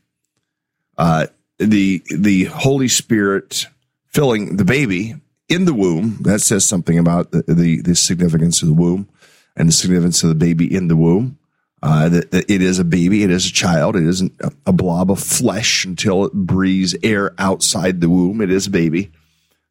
Uh, 0.97 1.27
the 1.59 2.03
the 2.11 2.45
Holy 2.45 2.89
Spirit 2.89 3.67
filling 4.07 4.57
the 4.57 4.65
baby 4.65 5.17
in 5.49 5.65
the 5.65 5.75
womb. 5.75 6.19
That 6.23 6.41
says 6.41 6.65
something 6.65 6.99
about 6.99 7.31
the, 7.31 7.43
the, 7.47 7.83
the 7.83 7.95
significance 7.95 8.63
of 8.63 8.69
the 8.69 8.75
womb 8.75 9.09
and 9.57 9.69
the 9.69 9.73
significance 9.73 10.23
of 10.23 10.29
the 10.29 10.35
baby 10.35 10.73
in 10.73 10.89
the 10.89 10.97
womb. 10.97 11.39
Uh, 11.81 12.09
that, 12.09 12.31
that, 12.33 12.51
it 12.51 12.61
is 12.61 12.81
a 12.81 12.85
baby, 12.85 13.23
it 13.23 13.31
is 13.31 13.47
a 13.47 13.53
child, 13.53 13.95
it 13.95 14.03
isn't 14.03 14.33
a, 14.41 14.51
a, 14.67 14.73
blob 14.73 15.13
of 15.13 15.21
flesh 15.21 15.85
until 15.85 16.25
it 16.25 16.33
breathes 16.33 16.97
air 17.05 17.33
outside 17.39 18.01
the 18.01 18.11
womb. 18.11 18.41
It 18.41 18.51
is 18.51 18.67
a 18.67 18.71
baby. 18.71 19.13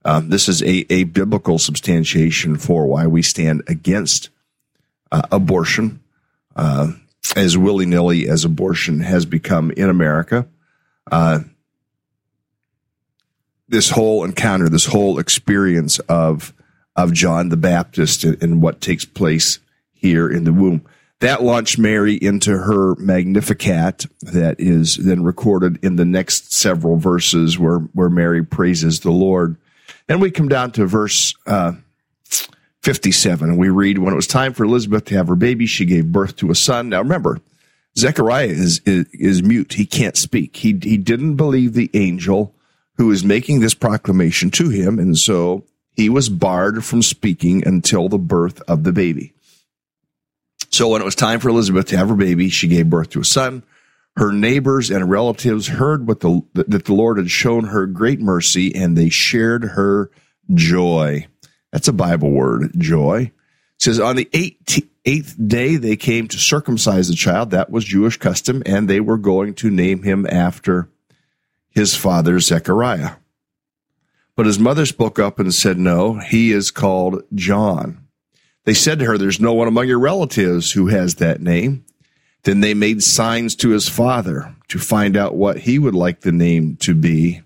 Um, 0.08 0.30
this 0.30 0.48
is 0.48 0.64
a, 0.64 0.86
a 0.92 1.04
biblical 1.04 1.60
substantiation 1.60 2.56
for 2.58 2.88
why 2.88 3.08
we 3.08 3.22
stand 3.22 3.64
against 3.68 4.30
uh, 5.12 5.24
abortion, 5.34 6.02
uh, 6.56 6.94
as 7.36 7.58
willy 7.58 7.86
nilly 7.86 8.30
as 8.30 8.46
abortion 8.46 9.02
has 9.02 9.26
become 9.26 9.70
in 9.72 9.90
America. 9.90 10.48
Uh, 11.12 11.40
this 13.68 13.90
whole 13.90 14.24
encounter, 14.24 14.70
this 14.70 14.86
whole 14.86 15.20
experience 15.20 16.00
of 16.00 16.54
of 16.96 17.12
John 17.14 17.50
the 17.50 17.58
Baptist 17.58 18.24
and, 18.24 18.42
and 18.42 18.62
what 18.62 18.80
takes 18.80 19.04
place 19.04 19.60
here 19.92 20.30
in 20.30 20.46
the 20.46 20.54
womb. 20.54 20.86
That 21.20 21.44
launched 21.44 21.78
Mary 21.78 22.16
into 22.16 22.58
her 22.58 22.96
Magnificat 22.96 24.06
that 24.22 24.56
is 24.58 24.96
then 24.96 25.22
recorded 25.24 25.84
in 25.84 25.98
the 25.98 26.06
next 26.06 26.54
several 26.54 26.96
verses 26.96 27.60
where, 27.60 27.80
where 27.80 28.10
Mary 28.10 28.44
praises 28.44 29.02
the 29.02 29.12
Lord. 29.12 29.58
And 30.10 30.22
we 30.22 30.32
come 30.32 30.48
down 30.48 30.72
to 30.72 30.86
verse 30.86 31.34
uh, 31.46 31.74
57 32.84 33.50
and 33.50 33.58
we 33.58 33.70
read, 33.70 33.98
When 33.98 34.14
it 34.14 34.16
was 34.16 34.28
time 34.28 34.54
for 34.54 34.64
Elizabeth 34.64 35.06
to 35.06 35.16
have 35.16 35.28
her 35.28 35.36
baby, 35.36 35.66
she 35.66 35.86
gave 35.86 36.12
birth 36.12 36.38
to 36.38 36.52
a 36.52 36.56
son. 36.56 36.90
Now 36.90 37.02
remember, 37.02 37.40
Zechariah 37.98 38.48
is, 38.48 38.80
is, 38.86 39.08
is 39.12 39.44
mute. 39.44 39.74
He 39.74 39.86
can't 39.86 40.16
speak. 40.16 40.56
He, 40.56 40.78
he 40.82 40.98
didn't 40.98 41.36
believe 41.36 41.74
the 41.74 41.90
angel 41.94 42.54
who 42.96 43.12
is 43.12 43.24
making 43.24 43.60
this 43.60 43.74
proclamation 43.74 44.52
to 44.52 44.70
him. 44.70 45.00
And 45.00 45.18
so 45.18 45.66
he 45.96 46.10
was 46.10 46.30
barred 46.30 46.86
from 46.86 47.02
speaking 47.02 47.68
until 47.68 48.08
the 48.08 48.18
birth 48.18 48.62
of 48.68 48.84
the 48.84 48.92
baby. 48.92 49.34
So 50.70 50.90
when 50.90 51.02
it 51.02 51.06
was 51.06 51.16
time 51.16 51.40
for 51.40 51.50
Elizabeth 51.50 51.88
to 51.88 51.98
have 51.98 52.10
her 52.10 52.16
baby, 52.16 52.50
she 52.50 52.68
gave 52.68 52.90
birth 52.90 53.10
to 53.12 53.22
a 53.22 53.26
son. 53.26 53.64
Her 54.18 54.32
neighbors 54.32 54.90
and 54.90 55.12
relatives 55.12 55.68
heard 55.68 56.08
what 56.08 56.22
the, 56.22 56.42
that 56.56 56.86
the 56.86 56.94
Lord 56.94 57.20
had 57.20 57.30
shown 57.30 57.66
her 57.66 57.86
great 57.86 58.20
mercy 58.20 58.74
and 58.74 58.98
they 58.98 59.10
shared 59.10 59.64
her 59.64 60.10
joy. 60.52 61.28
That's 61.72 61.88
a 61.88 61.94
Bible 61.94 62.32
word, 62.32 62.72
joy. 62.80 63.32
It 63.76 63.82
says 63.82 64.00
on 64.00 64.16
the 64.16 64.28
eighth 64.34 65.36
day 65.48 65.76
they 65.76 65.96
came 65.96 66.28
to 66.30 66.40
circumcise 66.40 67.10
the 67.10 67.14
child. 67.14 67.52
That 67.52 67.70
was 67.70 67.86
Jewish 67.86 68.18
custom 68.18 68.64
and 68.66 68.90
they 68.90 69.00
were 69.00 69.20
going 69.20 69.54
to 69.54 69.70
name 69.70 70.02
him 70.02 70.26
after 70.26 70.90
his 71.70 71.96
father 71.96 72.40
Zechariah. 72.40 73.18
But 74.36 74.48
his 74.48 74.58
mother 74.58 74.88
spoke 74.88 75.20
up 75.20 75.38
and 75.38 75.54
said, 75.54 75.78
No, 75.78 76.20
he 76.20 76.52
is 76.52 76.72
called 76.72 77.22
John. 77.36 78.08
They 78.64 78.74
said 78.74 78.98
to 78.98 79.06
her, 79.06 79.20
There's 79.20 79.40
no 79.40 79.54
one 79.54 79.68
among 79.68 79.88
your 79.88 80.00
relatives 80.00 80.72
who 80.72 80.88
has 80.88 81.16
that 81.16 81.40
name. 81.40 81.86
Then 82.48 82.62
they 82.62 82.74
made 82.74 83.04
signs 83.04 83.58
to 83.58 83.72
his 83.72 83.89
father 83.89 84.56
to 84.70 84.80
find 84.80 85.18
out 85.18 85.36
what 85.36 85.58
he 85.58 85.77
would 85.77 85.94
like 85.94 86.22
the 86.22 86.32
name 86.32 86.77
to 86.77 86.96
be. 86.96 87.42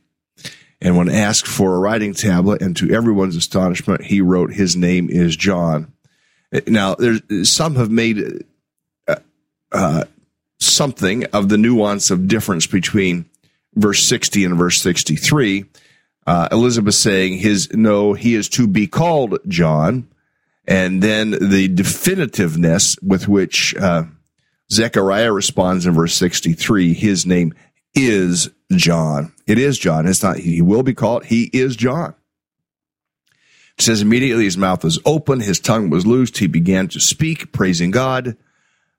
And 0.79 0.95
when 0.95 1.09
asked 1.09 1.47
for 1.47 1.73
a 1.73 1.79
writing 1.79 2.13
tablet, 2.13 2.61
and 2.61 2.77
to 2.77 2.93
everyone's 2.93 3.35
astonishment, 3.35 4.03
he 4.03 4.21
wrote, 4.21 4.53
His 4.53 4.75
name 4.75 5.09
is 5.09 5.35
John. 5.35 5.91
Now, 6.67 6.93
there's, 6.93 7.49
some 7.49 7.77
have 7.77 7.89
made 7.89 8.45
uh, 9.07 9.15
uh, 9.71 10.03
something 10.59 11.25
of 11.33 11.49
the 11.49 11.57
nuance 11.57 12.11
of 12.11 12.27
difference 12.27 12.67
between 12.67 13.25
verse 13.73 14.03
60 14.03 14.45
and 14.45 14.55
verse 14.55 14.83
63, 14.83 15.65
uh, 16.27 16.47
Elizabeth 16.51 16.93
saying 16.93 17.39
his, 17.39 17.73
no, 17.73 18.13
he 18.13 18.35
is 18.35 18.47
to 18.49 18.67
be 18.67 18.85
called 18.85 19.39
John. 19.47 20.07
And 20.67 21.01
then 21.01 21.31
the 21.31 21.67
definitiveness 21.69 23.01
with 23.01 23.27
which, 23.27 23.73
uh, 23.77 24.03
Zechariah 24.71 25.33
responds 25.33 25.85
in 25.85 25.93
verse 25.93 26.13
63, 26.13 26.93
his 26.93 27.25
name 27.25 27.53
is 27.93 28.49
John. 28.71 29.33
It 29.45 29.57
is 29.57 29.77
John. 29.77 30.07
It's 30.07 30.23
not, 30.23 30.37
he 30.37 30.61
will 30.61 30.83
be 30.83 30.93
called, 30.93 31.25
he 31.25 31.49
is 31.51 31.75
John. 31.75 32.15
It 33.77 33.83
says 33.83 34.01
immediately 34.01 34.45
his 34.45 34.57
mouth 34.57 34.83
was 34.83 34.99
open, 35.05 35.41
his 35.41 35.59
tongue 35.59 35.89
was 35.89 36.05
loosed, 36.05 36.37
he 36.37 36.47
began 36.47 36.87
to 36.89 36.99
speak, 36.99 37.51
praising 37.51 37.91
God. 37.91 38.37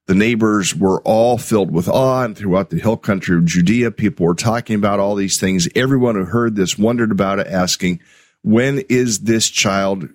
The 0.06 0.14
neighbors 0.14 0.74
were 0.74 1.00
all 1.02 1.38
filled 1.38 1.70
with 1.70 1.88
awe, 1.88 2.24
and 2.24 2.36
throughout 2.36 2.70
the 2.70 2.80
hill 2.80 2.96
country 2.96 3.36
of 3.36 3.44
Judea, 3.44 3.92
people 3.92 4.26
were 4.26 4.34
talking 4.34 4.74
about 4.74 4.98
all 4.98 5.14
these 5.14 5.38
things. 5.38 5.68
Everyone 5.76 6.16
who 6.16 6.24
heard 6.24 6.56
this 6.56 6.76
wondered 6.76 7.12
about 7.12 7.38
it, 7.38 7.46
asking, 7.46 8.00
When 8.42 8.80
is 8.88 9.20
this 9.20 9.48
child, 9.48 10.08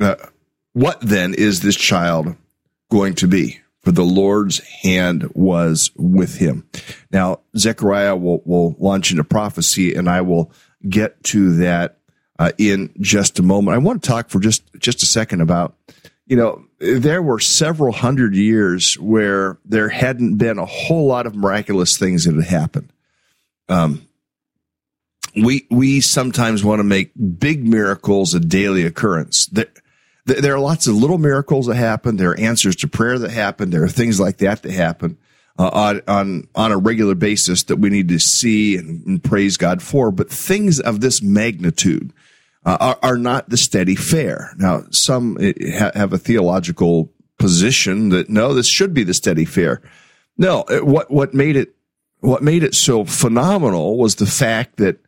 uh, 0.00 0.16
what 0.72 1.00
then 1.00 1.34
is 1.34 1.60
this 1.60 1.76
child 1.76 2.34
going 2.90 3.14
to 3.14 3.28
be? 3.28 3.60
For 3.88 3.92
the 3.92 4.02
Lord's 4.02 4.58
hand 4.82 5.30
was 5.32 5.90
with 5.96 6.36
him. 6.36 6.68
Now, 7.10 7.40
Zechariah 7.56 8.16
will, 8.16 8.42
will 8.44 8.76
launch 8.78 9.10
into 9.10 9.24
prophecy, 9.24 9.94
and 9.94 10.10
I 10.10 10.20
will 10.20 10.52
get 10.86 11.24
to 11.24 11.56
that 11.56 11.96
uh, 12.38 12.52
in 12.58 12.92
just 13.00 13.38
a 13.38 13.42
moment. 13.42 13.76
I 13.76 13.78
want 13.78 14.02
to 14.02 14.06
talk 14.06 14.28
for 14.28 14.40
just, 14.40 14.62
just 14.78 15.02
a 15.02 15.06
second 15.06 15.40
about 15.40 15.74
you 16.26 16.36
know, 16.36 16.66
there 16.78 17.22
were 17.22 17.40
several 17.40 17.94
hundred 17.94 18.36
years 18.36 18.98
where 18.98 19.56
there 19.64 19.88
hadn't 19.88 20.36
been 20.36 20.58
a 20.58 20.66
whole 20.66 21.06
lot 21.06 21.24
of 21.24 21.34
miraculous 21.34 21.96
things 21.96 22.26
that 22.26 22.34
had 22.34 22.44
happened. 22.44 22.92
Um, 23.70 24.06
we 25.34 25.66
we 25.70 26.02
sometimes 26.02 26.62
want 26.62 26.80
to 26.80 26.84
make 26.84 27.12
big 27.38 27.66
miracles 27.66 28.34
a 28.34 28.40
daily 28.40 28.84
occurrence. 28.84 29.46
There, 29.46 29.68
there 30.28 30.54
are 30.54 30.60
lots 30.60 30.86
of 30.86 30.94
little 30.94 31.18
miracles 31.18 31.66
that 31.66 31.76
happen. 31.76 32.16
There 32.16 32.30
are 32.30 32.40
answers 32.40 32.76
to 32.76 32.88
prayer 32.88 33.18
that 33.18 33.30
happen. 33.30 33.70
There 33.70 33.82
are 33.82 33.88
things 33.88 34.20
like 34.20 34.38
that 34.38 34.62
that 34.62 34.72
happen 34.72 35.18
uh, 35.58 35.70
on 35.72 36.02
on 36.06 36.48
on 36.54 36.72
a 36.72 36.78
regular 36.78 37.14
basis 37.14 37.64
that 37.64 37.76
we 37.76 37.90
need 37.90 38.08
to 38.08 38.18
see 38.18 38.76
and, 38.76 39.04
and 39.06 39.24
praise 39.24 39.56
God 39.56 39.82
for. 39.82 40.10
But 40.10 40.30
things 40.30 40.78
of 40.80 41.00
this 41.00 41.22
magnitude, 41.22 42.12
uh, 42.64 42.76
are, 42.80 42.98
are, 43.02 43.18
not 43.18 43.48
the 43.48 43.56
steady 43.56 43.94
fare. 43.94 44.52
Now, 44.58 44.82
some 44.90 45.38
eh, 45.40 45.52
have 45.94 46.12
a 46.12 46.18
theological 46.18 47.12
position 47.38 48.10
that 48.10 48.28
no, 48.28 48.52
this 48.52 48.66
should 48.66 48.92
be 48.92 49.04
the 49.04 49.14
steady 49.14 49.44
fare. 49.44 49.80
No, 50.36 50.62
eh, 50.62 50.80
what 50.80 51.10
what 51.10 51.34
made 51.34 51.56
it 51.56 51.74
what 52.20 52.42
made 52.42 52.62
it 52.62 52.74
so 52.74 53.04
phenomenal 53.04 53.96
was 53.96 54.16
the 54.16 54.26
fact 54.26 54.76
that 54.76 54.98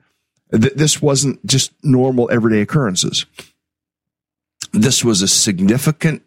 th- 0.53 0.75
this 0.75 1.03
wasn't 1.03 1.45
just 1.47 1.73
normal 1.83 2.31
everyday 2.33 2.61
occurrences. 2.61 3.27
This 4.73 5.05
was 5.05 5.23
a 5.23 5.29
significant, 5.29 6.23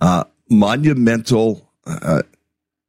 uh, 0.00 0.24
monumental 0.48 1.70
uh, 1.86 2.22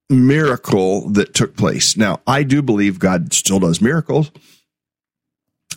miracle 0.09 1.09
that 1.09 1.33
took 1.33 1.55
place. 1.55 1.97
Now, 1.97 2.21
I 2.27 2.43
do 2.43 2.61
believe 2.61 2.99
God 2.99 3.33
still 3.33 3.59
does 3.59 3.81
miracles. 3.81 4.31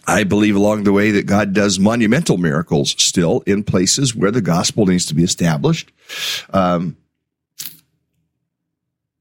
I 0.07 0.25
believe 0.25 0.55
along 0.55 0.85
the 0.85 0.93
way 0.93 1.11
that 1.11 1.27
God 1.27 1.53
does 1.53 1.81
monumental 1.81 2.39
miracles 2.39 2.95
still 3.03 3.43
in 3.47 3.65
places 3.65 4.15
where 4.15 4.31
the 4.31 4.41
gospel 4.41 4.87
needs 4.87 5.07
to 5.07 5.15
be 5.15 5.25
established. 5.25 5.91
Um, 6.53 6.97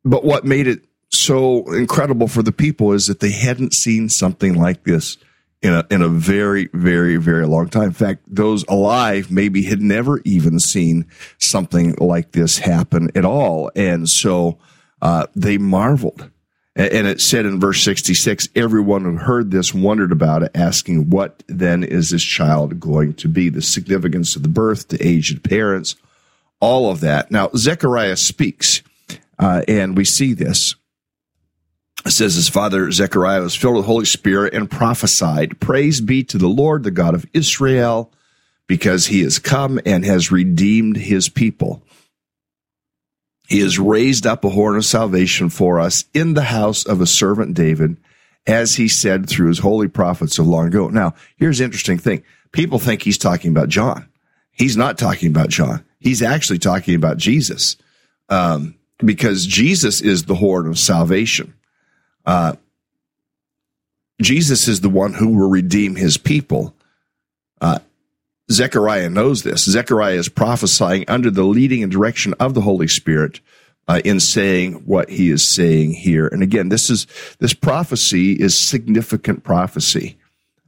but 0.03 0.23
what 0.23 0.45
made 0.45 0.67
it 0.67 0.85
so 1.09 1.71
incredible 1.73 2.27
for 2.27 2.43
the 2.43 2.51
people 2.51 2.91
is 2.91 3.07
that 3.07 3.19
they 3.19 3.31
hadn't 3.31 3.73
seen 3.73 4.09
something 4.09 4.53
like 4.53 4.83
this 4.83 5.17
in 5.61 5.73
a, 5.73 5.85
in 5.89 6.01
a 6.01 6.09
very, 6.09 6.69
very, 6.73 7.17
very 7.17 7.47
long 7.47 7.69
time. 7.69 7.85
In 7.85 7.93
fact, 7.93 8.23
those 8.27 8.63
alive 8.67 9.31
maybe 9.31 9.63
had 9.63 9.81
never 9.81 10.21
even 10.25 10.59
seen 10.59 11.07
something 11.39 11.95
like 11.95 12.31
this 12.33 12.59
happen 12.59 13.09
at 13.15 13.25
all. 13.25 13.71
And 13.75 14.07
so, 14.07 14.59
uh, 15.01 15.27
they 15.35 15.57
marveled. 15.57 16.29
And 16.77 17.07
it 17.07 17.21
said 17.21 17.45
in 17.45 17.57
verse 17.59 17.81
66, 17.83 18.49
everyone 18.53 19.05
who 19.05 19.15
heard 19.15 19.49
this 19.49 19.73
wondered 19.73 20.11
about 20.11 20.43
it, 20.43 20.51
asking, 20.53 21.09
what 21.09 21.41
then 21.47 21.85
is 21.85 22.09
this 22.09 22.23
child 22.23 22.81
going 22.81 23.13
to 23.13 23.29
be? 23.29 23.47
The 23.47 23.61
significance 23.61 24.35
of 24.35 24.43
the 24.43 24.49
birth 24.49 24.89
to 24.89 25.01
aged 25.01 25.41
parents, 25.41 25.95
all 26.59 26.91
of 26.91 26.99
that. 26.99 27.31
Now, 27.31 27.49
Zechariah 27.55 28.17
speaks, 28.17 28.81
uh, 29.39 29.61
and 29.69 29.95
we 29.95 30.03
see 30.03 30.33
this. 30.33 30.75
Says 32.07 32.35
his 32.35 32.49
father 32.49 32.91
Zechariah 32.91 33.41
was 33.41 33.55
filled 33.55 33.75
with 33.75 33.85
the 33.85 33.91
Holy 33.91 34.05
Spirit 34.05 34.53
and 34.53 34.69
prophesied, 34.69 35.59
Praise 35.59 36.01
be 36.01 36.23
to 36.25 36.37
the 36.37 36.47
Lord, 36.47 36.83
the 36.83 36.91
God 36.91 37.15
of 37.15 37.25
Israel, 37.33 38.11
because 38.67 39.07
he 39.07 39.21
has 39.21 39.39
come 39.39 39.79
and 39.85 40.05
has 40.05 40.31
redeemed 40.31 40.97
his 40.97 41.29
people. 41.29 41.83
He 43.47 43.59
has 43.59 43.79
raised 43.79 44.25
up 44.25 44.43
a 44.43 44.49
horn 44.49 44.75
of 44.75 44.85
salvation 44.85 45.49
for 45.49 45.79
us 45.79 46.05
in 46.13 46.33
the 46.33 46.43
house 46.43 46.85
of 46.85 47.01
a 47.01 47.07
servant 47.07 47.55
David, 47.55 47.97
as 48.47 48.75
he 48.75 48.87
said 48.87 49.27
through 49.27 49.47
his 49.47 49.59
holy 49.59 49.87
prophets 49.87 50.39
of 50.39 50.47
long 50.47 50.67
ago. 50.67 50.89
Now, 50.89 51.15
here's 51.37 51.59
interesting 51.59 51.97
thing. 51.97 52.23
People 52.51 52.79
think 52.79 53.01
he's 53.01 53.17
talking 53.17 53.51
about 53.51 53.69
John. 53.69 54.07
He's 54.51 54.77
not 54.77 54.97
talking 54.97 55.29
about 55.29 55.49
John. 55.49 55.83
He's 55.99 56.21
actually 56.21 56.59
talking 56.59 56.95
about 56.95 57.17
Jesus. 57.17 57.77
Um, 58.29 58.75
because 58.99 59.45
Jesus 59.45 60.01
is 60.01 60.23
the 60.23 60.35
horn 60.35 60.67
of 60.67 60.79
salvation. 60.79 61.53
Uh, 62.25 62.55
Jesus 64.21 64.67
is 64.67 64.81
the 64.81 64.89
one 64.89 65.13
who 65.13 65.29
will 65.29 65.49
redeem 65.49 65.95
his 65.95 66.17
people. 66.17 66.73
Uh, 67.59 67.79
Zechariah 68.51 69.09
knows 69.09 69.43
this. 69.43 69.65
Zechariah 69.65 70.15
is 70.15 70.29
prophesying 70.29 71.05
under 71.07 71.31
the 71.31 71.43
leading 71.43 71.83
and 71.83 71.91
direction 71.91 72.33
of 72.39 72.53
the 72.53 72.61
Holy 72.61 72.87
Spirit 72.87 73.39
uh, 73.87 74.01
in 74.03 74.19
saying 74.19 74.73
what 74.85 75.09
he 75.09 75.29
is 75.29 75.47
saying 75.47 75.93
here. 75.93 76.27
And 76.27 76.41
again, 76.43 76.69
this 76.69 76.89
is 76.89 77.07
this 77.39 77.53
prophecy 77.53 78.33
is 78.33 78.57
significant 78.57 79.43
prophecy, 79.43 80.17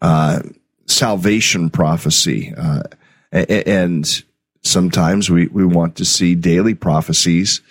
uh, 0.01 0.41
salvation 0.85 1.69
prophecy, 1.69 2.53
uh, 2.55 2.83
and 3.31 4.23
sometimes 4.63 5.29
we 5.29 5.47
we 5.47 5.65
want 5.65 5.95
to 5.97 6.05
see 6.05 6.35
daily 6.35 6.73
prophecies, 6.73 7.61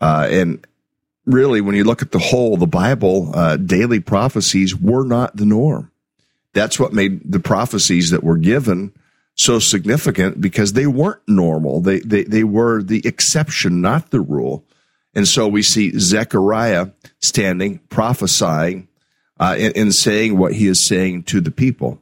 uh, 0.00 0.28
and 0.30 0.66
really, 1.26 1.60
when 1.60 1.74
you 1.74 1.84
look 1.84 2.02
at 2.02 2.12
the 2.12 2.18
whole, 2.18 2.56
the 2.56 2.66
Bible, 2.66 3.32
uh, 3.34 3.56
daily 3.56 4.00
prophecies 4.00 4.74
were 4.74 5.04
not 5.04 5.36
the 5.36 5.46
norm. 5.46 5.90
That's 6.52 6.80
what 6.80 6.92
made 6.92 7.30
the 7.30 7.40
prophecies 7.40 8.10
that 8.10 8.24
were 8.24 8.38
given 8.38 8.94
so 9.34 9.58
significant 9.58 10.40
because 10.40 10.72
they 10.72 10.86
weren't 10.86 11.20
normal. 11.28 11.80
They, 11.80 12.00
they, 12.00 12.24
they 12.24 12.44
were 12.44 12.82
the 12.82 13.06
exception, 13.06 13.82
not 13.82 14.10
the 14.10 14.20
rule. 14.20 14.64
And 15.14 15.28
so 15.28 15.46
we 15.46 15.62
see 15.62 15.98
Zechariah 15.98 16.88
standing, 17.20 17.80
prophesying, 17.90 18.88
uh, 19.38 19.56
and, 19.58 19.76
and 19.76 19.94
saying 19.94 20.38
what 20.38 20.54
he 20.54 20.66
is 20.66 20.84
saying 20.84 21.24
to 21.24 21.40
the 21.42 21.50
people 21.50 22.00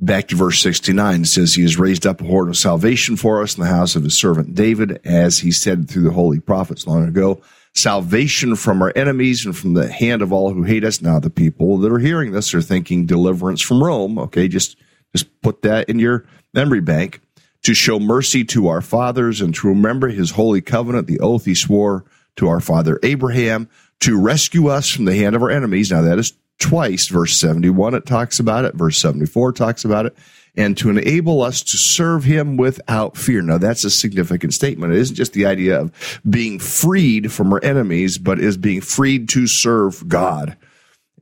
back 0.00 0.28
to 0.28 0.36
verse 0.36 0.60
69 0.62 1.22
it 1.22 1.26
says 1.26 1.54
he 1.54 1.62
has 1.62 1.78
raised 1.78 2.06
up 2.06 2.20
a 2.20 2.24
horn 2.24 2.48
of 2.48 2.56
salvation 2.56 3.16
for 3.16 3.42
us 3.42 3.56
in 3.56 3.62
the 3.62 3.68
house 3.68 3.96
of 3.96 4.04
his 4.04 4.16
servant 4.16 4.54
david 4.54 5.00
as 5.04 5.38
he 5.40 5.50
said 5.50 5.88
through 5.88 6.02
the 6.02 6.10
holy 6.10 6.38
prophets 6.38 6.86
long 6.86 7.06
ago 7.06 7.40
salvation 7.74 8.54
from 8.54 8.80
our 8.82 8.92
enemies 8.94 9.44
and 9.44 9.56
from 9.56 9.74
the 9.74 9.90
hand 9.90 10.22
of 10.22 10.32
all 10.32 10.52
who 10.52 10.62
hate 10.62 10.84
us 10.84 11.02
now 11.02 11.18
the 11.18 11.30
people 11.30 11.78
that 11.78 11.92
are 11.92 11.98
hearing 11.98 12.32
this 12.32 12.54
are 12.54 12.62
thinking 12.62 13.06
deliverance 13.06 13.60
from 13.60 13.82
rome 13.82 14.18
okay? 14.18 14.48
Just 14.48 14.76
just 15.14 15.40
put 15.40 15.62
that 15.62 15.88
in 15.88 15.98
your 15.98 16.26
memory 16.52 16.80
bank 16.80 17.20
to 17.62 17.74
show 17.74 17.98
mercy 17.98 18.44
to 18.44 18.68
our 18.68 18.80
fathers 18.80 19.40
and 19.40 19.54
to 19.54 19.68
remember 19.68 20.08
his 20.08 20.32
holy 20.32 20.60
covenant 20.60 21.06
the 21.06 21.20
oath 21.20 21.44
he 21.44 21.54
swore 21.54 22.04
to 22.36 22.48
our 22.48 22.60
father 22.60 22.98
abraham 23.02 23.68
to 24.00 24.20
rescue 24.20 24.68
us 24.68 24.88
from 24.88 25.04
the 25.04 25.16
hand 25.16 25.34
of 25.34 25.42
our 25.42 25.50
enemies. 25.50 25.90
Now 25.90 26.02
that 26.02 26.18
is 26.18 26.32
twice. 26.58 27.08
Verse 27.08 27.36
71, 27.36 27.94
it 27.94 28.06
talks 28.06 28.38
about 28.38 28.64
it. 28.64 28.74
Verse 28.74 28.98
74 28.98 29.52
talks 29.52 29.84
about 29.84 30.06
it. 30.06 30.16
And 30.56 30.76
to 30.78 30.90
enable 30.90 31.42
us 31.42 31.62
to 31.62 31.76
serve 31.76 32.24
him 32.24 32.56
without 32.56 33.16
fear. 33.16 33.42
Now 33.42 33.58
that's 33.58 33.84
a 33.84 33.90
significant 33.90 34.54
statement. 34.54 34.92
It 34.92 34.98
isn't 34.98 35.16
just 35.16 35.32
the 35.32 35.46
idea 35.46 35.80
of 35.80 36.20
being 36.28 36.58
freed 36.58 37.32
from 37.32 37.52
our 37.52 37.62
enemies, 37.62 38.18
but 38.18 38.40
is 38.40 38.56
being 38.56 38.80
freed 38.80 39.28
to 39.30 39.46
serve 39.46 40.08
God. 40.08 40.56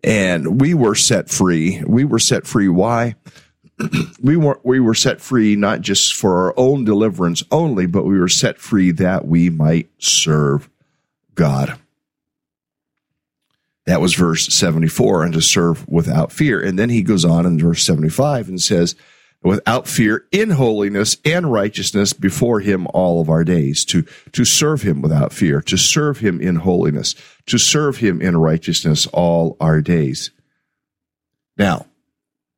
And 0.02 0.60
we 0.60 0.72
were 0.72 0.94
set 0.94 1.28
free. 1.28 1.82
We 1.86 2.04
were 2.04 2.18
set 2.18 2.46
free. 2.46 2.68
Why? 2.68 3.16
we 4.22 4.36
were 4.36 4.60
we 4.64 4.80
were 4.80 4.94
set 4.94 5.20
free 5.20 5.56
not 5.56 5.80
just 5.82 6.14
for 6.14 6.46
our 6.46 6.54
own 6.56 6.84
deliverance 6.84 7.42
only, 7.50 7.86
but 7.86 8.04
we 8.04 8.18
were 8.18 8.28
set 8.28 8.58
free 8.58 8.90
that 8.92 9.26
we 9.26 9.50
might 9.50 9.90
serve 9.98 10.70
God. 11.34 11.78
That 13.86 14.00
was 14.00 14.14
verse 14.14 14.46
74, 14.52 15.24
and 15.24 15.32
to 15.32 15.40
serve 15.40 15.86
without 15.88 16.32
fear. 16.32 16.60
And 16.60 16.78
then 16.78 16.90
he 16.90 17.02
goes 17.02 17.24
on 17.24 17.46
in 17.46 17.58
verse 17.58 17.84
75 17.84 18.48
and 18.48 18.60
says, 18.60 18.96
without 19.42 19.86
fear 19.86 20.26
in 20.32 20.50
holiness 20.50 21.16
and 21.24 21.52
righteousness 21.52 22.12
before 22.12 22.60
him 22.60 22.88
all 22.92 23.20
of 23.20 23.30
our 23.30 23.44
days, 23.44 23.84
to, 23.84 24.02
to 24.32 24.44
serve 24.44 24.82
him 24.82 25.00
without 25.00 25.32
fear, 25.32 25.60
to 25.62 25.76
serve 25.76 26.18
him 26.18 26.40
in 26.40 26.56
holiness, 26.56 27.14
to 27.46 27.58
serve 27.58 27.98
him 27.98 28.20
in 28.20 28.36
righteousness 28.36 29.06
all 29.12 29.56
our 29.60 29.80
days. 29.80 30.32
Now, 31.56 31.86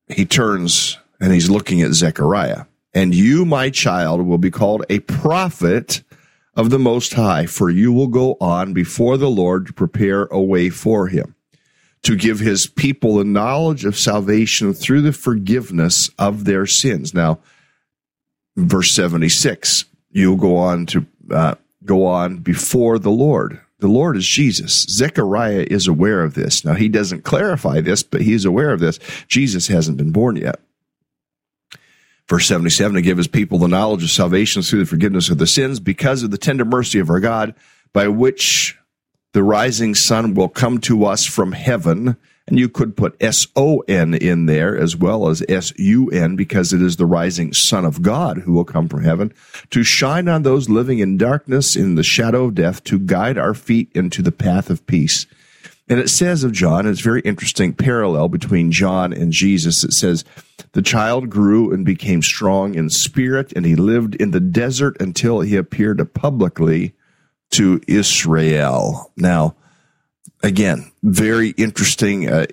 he 0.07 0.25
turns 0.25 0.97
and 1.21 1.31
he's 1.31 1.49
looking 1.49 1.81
at 1.81 1.93
Zechariah. 1.93 2.65
And 2.93 3.13
you, 3.13 3.45
my 3.45 3.69
child, 3.69 4.25
will 4.25 4.39
be 4.39 4.49
called 4.49 4.83
a 4.89 4.99
prophet 4.99 6.01
of 6.59 6.71
the 6.71 6.77
Most 6.77 7.13
High, 7.13 7.45
for 7.45 7.69
you 7.69 7.93
will 7.93 8.09
go 8.09 8.35
on 8.41 8.73
before 8.73 9.15
the 9.15 9.29
Lord 9.29 9.67
to 9.67 9.73
prepare 9.73 10.25
a 10.25 10.41
way 10.41 10.69
for 10.69 11.07
him, 11.07 11.33
to 12.03 12.17
give 12.17 12.39
his 12.39 12.67
people 12.67 13.15
the 13.15 13.23
knowledge 13.23 13.85
of 13.85 13.97
salvation 13.97 14.73
through 14.73 15.03
the 15.03 15.13
forgiveness 15.13 16.09
of 16.19 16.43
their 16.43 16.65
sins. 16.65 17.13
Now, 17.13 17.39
verse 18.57 18.91
76, 18.91 19.85
you'll 20.11 20.35
go 20.35 20.57
on 20.57 20.85
to 20.87 21.05
uh, 21.31 21.55
go 21.85 22.05
on 22.05 22.39
before 22.39 22.99
the 22.99 23.09
Lord. 23.09 23.61
The 23.79 23.87
Lord 23.87 24.17
is 24.17 24.27
Jesus. 24.27 24.85
Zechariah 24.89 25.65
is 25.71 25.87
aware 25.87 26.25
of 26.25 26.33
this. 26.33 26.65
Now, 26.65 26.73
he 26.73 26.89
doesn't 26.89 27.23
clarify 27.23 27.79
this, 27.79 28.03
but 28.03 28.19
he's 28.19 28.43
aware 28.43 28.71
of 28.71 28.81
this. 28.81 28.99
Jesus 29.29 29.69
hasn't 29.69 29.95
been 29.95 30.11
born 30.11 30.35
yet. 30.35 30.59
Verse 32.29 32.47
77, 32.47 32.93
to 32.93 33.01
give 33.01 33.17
his 33.17 33.27
people 33.27 33.57
the 33.57 33.67
knowledge 33.67 34.03
of 34.03 34.11
salvation 34.11 34.61
through 34.61 34.79
the 34.79 34.85
forgiveness 34.85 35.29
of 35.29 35.39
the 35.39 35.47
sins 35.47 35.79
because 35.79 36.21
of 36.21 36.29
the 36.29 36.37
tender 36.37 36.63
mercy 36.63 36.99
of 36.99 37.09
our 37.09 37.19
God, 37.19 37.55
by 37.91 38.07
which 38.07 38.77
the 39.33 39.41
rising 39.41 39.95
sun 39.95 40.35
will 40.35 40.47
come 40.47 40.79
to 40.81 41.05
us 41.05 41.25
from 41.25 41.53
heaven. 41.53 42.17
And 42.47 42.59
you 42.59 42.69
could 42.69 42.95
put 42.95 43.15
S-O-N 43.19 44.13
in 44.13 44.45
there 44.45 44.77
as 44.77 44.95
well 44.95 45.27
as 45.27 45.43
S-U-N 45.49 46.35
because 46.35 46.71
it 46.71 46.81
is 46.81 46.97
the 46.97 47.05
rising 47.05 47.51
son 47.51 47.83
of 47.83 48.01
God 48.03 48.39
who 48.39 48.53
will 48.53 48.63
come 48.63 48.89
from 48.89 49.03
heaven 49.03 49.33
to 49.71 49.83
shine 49.83 50.27
on 50.27 50.43
those 50.43 50.69
living 50.69 50.99
in 50.99 51.17
darkness 51.17 51.75
in 51.75 51.95
the 51.95 52.03
shadow 52.03 52.45
of 52.45 52.55
death 52.55 52.83
to 52.85 52.97
guide 52.97 53.37
our 53.37 53.53
feet 53.53 53.91
into 53.93 54.21
the 54.21 54.31
path 54.31 54.69
of 54.69 54.85
peace. 54.87 55.25
And 55.89 55.99
it 55.99 56.09
says 56.09 56.43
of 56.43 56.51
John, 56.51 56.85
it's 56.85 57.01
very 57.01 57.21
interesting 57.21 57.73
parallel 57.73 58.29
between 58.29 58.71
John 58.71 59.11
and 59.11 59.31
Jesus. 59.31 59.83
It 59.83 59.93
says, 59.93 60.23
the 60.73 60.81
child 60.83 61.29
grew 61.29 61.73
and 61.73 61.83
became 61.83 62.21
strong 62.21 62.75
in 62.75 62.89
spirit, 62.91 63.51
and 63.55 63.65
he 63.65 63.75
lived 63.75 64.15
in 64.15 64.31
the 64.31 64.39
desert 64.39 65.01
until 65.01 65.41
he 65.41 65.55
appeared 65.55 66.13
publicly 66.13 66.93
to 67.51 67.81
Israel. 67.87 69.11
Now, 69.17 69.55
again, 70.43 70.91
very 71.01 71.49
interesting 71.51 72.29
uh, 72.29 72.45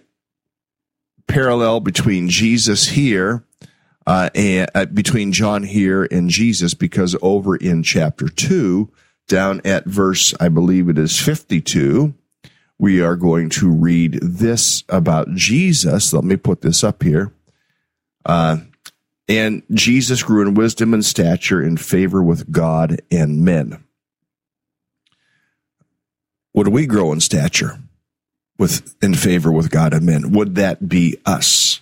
parallel 1.27 1.81
between 1.81 2.31
Jesus 2.31 2.89
here 2.89 3.45
uh, 4.07 4.31
and 4.35 4.71
uh, 4.75 4.87
between 4.87 5.33
John 5.33 5.63
here 5.63 6.05
and 6.05 6.31
Jesus, 6.31 6.73
because 6.73 7.17
over 7.21 7.57
in 7.57 7.83
chapter 7.83 8.29
two, 8.29 8.91
down 9.29 9.61
at 9.65 9.85
verse, 9.85 10.33
I 10.41 10.49
believe 10.49 10.89
it 10.89 10.99
is 10.99 11.21
52, 11.21 12.15
we 12.79 13.01
are 13.01 13.17
going 13.17 13.49
to 13.51 13.71
read 13.71 14.19
this 14.23 14.85
about 14.89 15.35
Jesus. 15.35 16.13
Let 16.13 16.25
me 16.25 16.37
put 16.37 16.61
this 16.61 16.85
up 16.85 17.03
here. 17.03 17.33
Uh, 18.25 18.59
and 19.29 19.63
Jesus 19.73 20.23
grew 20.23 20.43
in 20.43 20.55
wisdom 20.55 20.95
and 20.95 21.05
stature 21.05 21.63
in 21.63 21.77
favor 21.77 22.23
with 22.23 22.53
God 22.53 23.01
and 23.11 23.45
men. 23.45 23.83
Would 26.55 26.69
we 26.69 26.87
grow 26.87 27.13
in 27.13 27.21
stature 27.21 27.79
with 28.59 28.97
in 29.03 29.15
favor 29.15 29.53
with 29.53 29.71
God 29.71 29.93
and 29.93 30.07
men? 30.07 30.33
Would 30.33 30.55
that 30.55 30.89
be 30.89 31.19
us? 31.27 31.81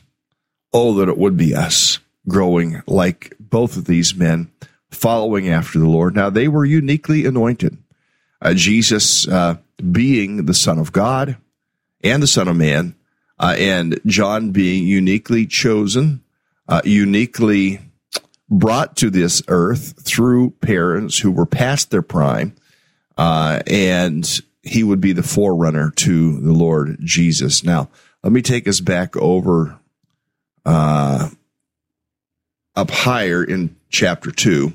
Oh, 0.72 0.94
that 0.94 1.08
it 1.08 1.18
would 1.18 1.36
be 1.36 1.54
us 1.54 1.98
growing 2.26 2.82
like 2.86 3.34
both 3.38 3.76
of 3.76 3.84
these 3.84 4.14
men, 4.14 4.50
following 4.90 5.48
after 5.48 5.78
the 5.78 5.88
Lord. 5.88 6.16
Now 6.16 6.30
they 6.30 6.48
were 6.48 6.64
uniquely 6.64 7.24
anointed. 7.26 7.78
Uh, 8.44 8.54
Jesus 8.54 9.26
uh, 9.26 9.56
being 9.90 10.46
the 10.46 10.54
Son 10.54 10.78
of 10.78 10.92
God 10.92 11.36
and 12.02 12.22
the 12.22 12.28
Son 12.28 12.46
of 12.46 12.56
Man, 12.56 12.94
uh, 13.38 13.56
and 13.58 13.98
John 14.06 14.50
being 14.50 14.86
uniquely 14.86 15.46
chosen, 15.46 16.22
uniquely 16.84 17.80
brought 18.48 18.96
to 18.98 19.10
this 19.10 19.42
earth 19.48 20.04
through 20.04 20.50
parents 20.60 21.18
who 21.18 21.32
were 21.32 21.46
past 21.46 21.90
their 21.90 22.02
prime, 22.02 22.54
and 23.16 24.40
he 24.62 24.84
would 24.84 25.00
be 25.00 25.12
the 25.12 25.22
forerunner 25.22 25.90
to 25.90 26.40
the 26.40 26.52
Lord 26.52 26.98
Jesus. 27.00 27.64
Now, 27.64 27.88
let 28.22 28.32
me 28.32 28.42
take 28.42 28.68
us 28.68 28.80
back 28.80 29.16
over 29.16 29.78
uh, 30.64 31.28
up 32.76 32.90
higher 32.90 33.42
in 33.44 33.76
chapter 33.90 34.30
two 34.30 34.72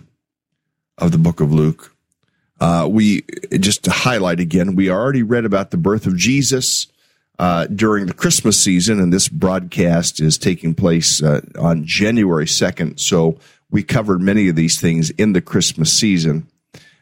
of 0.98 1.12
the 1.12 1.18
book 1.18 1.40
of 1.40 1.52
Luke. 1.52 1.96
Uh, 2.60 2.88
we 2.90 3.22
just 3.60 3.84
to 3.84 3.92
highlight 3.92 4.40
again, 4.40 4.76
we 4.76 4.90
already 4.90 5.24
read 5.24 5.46
about 5.46 5.72
the 5.72 5.78
birth 5.78 6.06
of 6.06 6.18
Jesus 6.18 6.88
uh, 7.40 7.68
during 7.68 8.06
the 8.06 8.14
Christmas 8.14 8.60
season, 8.60 9.00
and 9.00 9.14
this 9.14 9.30
broadcast 9.30 10.20
is 10.20 10.38
taking 10.38 10.76
place 10.76 11.24
uh, 11.24 11.42
on 11.58 11.86
January 11.86 12.48
second. 12.48 13.00
So 13.00 13.40
we 13.72 13.82
covered 13.82 14.22
many 14.22 14.50
of 14.50 14.56
these 14.56 14.80
things 14.80 15.10
in 15.12 15.34
the 15.34 15.42
Christmas 15.42 15.94
season. 15.94 16.48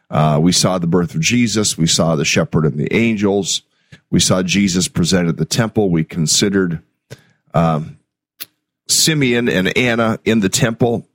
Uh, 0.10 0.40
we 0.42 0.52
saw 0.52 0.78
the 0.78 0.88
birth 0.88 1.16
of 1.16 1.22
Jesus. 1.22 1.78
We 1.78 1.88
saw 1.88 2.16
the 2.16 2.24
shepherd 2.24 2.66
and 2.66 2.78
the 2.78 2.94
angels. 2.94 3.64
We 4.10 4.20
saw 4.20 4.44
Jesus 4.44 4.88
presented 4.88 5.30
at 5.30 5.38
the 5.38 5.46
temple. 5.46 5.90
We 5.90 6.04
considered 6.04 6.82
um, 7.54 7.98
Simeon 8.88 9.50
and 9.50 9.76
Anna 9.76 10.20
in 10.24 10.40
the 10.40 10.50
temple. 10.50 11.08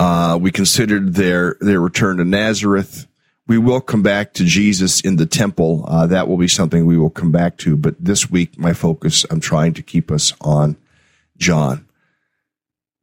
Uh, 0.00 0.38
we 0.40 0.50
considered 0.50 1.12
their 1.12 1.58
their 1.60 1.78
return 1.78 2.16
to 2.16 2.24
Nazareth. 2.24 3.06
We 3.46 3.58
will 3.58 3.82
come 3.82 4.02
back 4.02 4.32
to 4.34 4.44
Jesus 4.44 5.02
in 5.02 5.16
the 5.16 5.26
temple. 5.26 5.84
Uh, 5.86 6.06
that 6.06 6.26
will 6.26 6.38
be 6.38 6.48
something 6.48 6.86
we 6.86 6.96
will 6.96 7.10
come 7.10 7.30
back 7.30 7.58
to. 7.58 7.76
But 7.76 8.02
this 8.02 8.30
week, 8.30 8.58
my 8.58 8.72
focus, 8.72 9.26
I'm 9.30 9.40
trying 9.40 9.74
to 9.74 9.82
keep 9.82 10.10
us 10.10 10.32
on 10.40 10.78
John. 11.36 11.86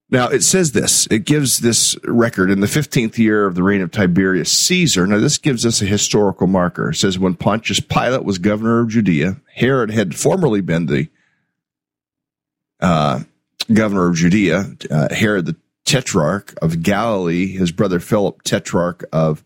Now 0.10 0.30
it 0.30 0.42
says 0.42 0.72
this, 0.72 1.06
it 1.12 1.26
gives 1.26 1.60
this 1.60 1.96
record 2.04 2.50
in 2.50 2.62
the 2.62 2.68
15th 2.68 3.20
year 3.20 3.46
of 3.46 3.54
the 3.54 3.62
reign 3.62 3.82
of 3.82 3.92
Tiberius 3.92 4.52
Caesar. 4.52 5.06
Now 5.06 5.20
this 5.20 5.38
gives 5.38 5.68
us 5.68 5.84
a 5.84 5.86
historical 5.86 6.48
marker. 6.48 6.90
It 6.90 6.96
says 6.96 7.20
when 7.20 7.36
Pontius 7.36 7.80
Pilate 7.80 8.24
was 8.24 8.40
governor 8.40 8.80
of 8.80 8.88
Judea, 8.88 9.40
Herod 9.54 9.92
had 9.92 10.16
formerly 10.16 10.62
been 10.62 10.88
the 10.88 11.10
uh, 12.80 13.20
governor 13.72 14.08
of 14.08 14.16
Judea, 14.16 14.78
uh, 14.90 15.14
Herod 15.14 15.46
the 15.46 15.58
tetrarch 15.88 16.54
of 16.62 16.84
Galilee, 16.84 17.47
his 17.47 17.71
brother 17.71 18.00
Philip 18.00 18.43
tetrarch 18.43 19.06
of 19.12 19.43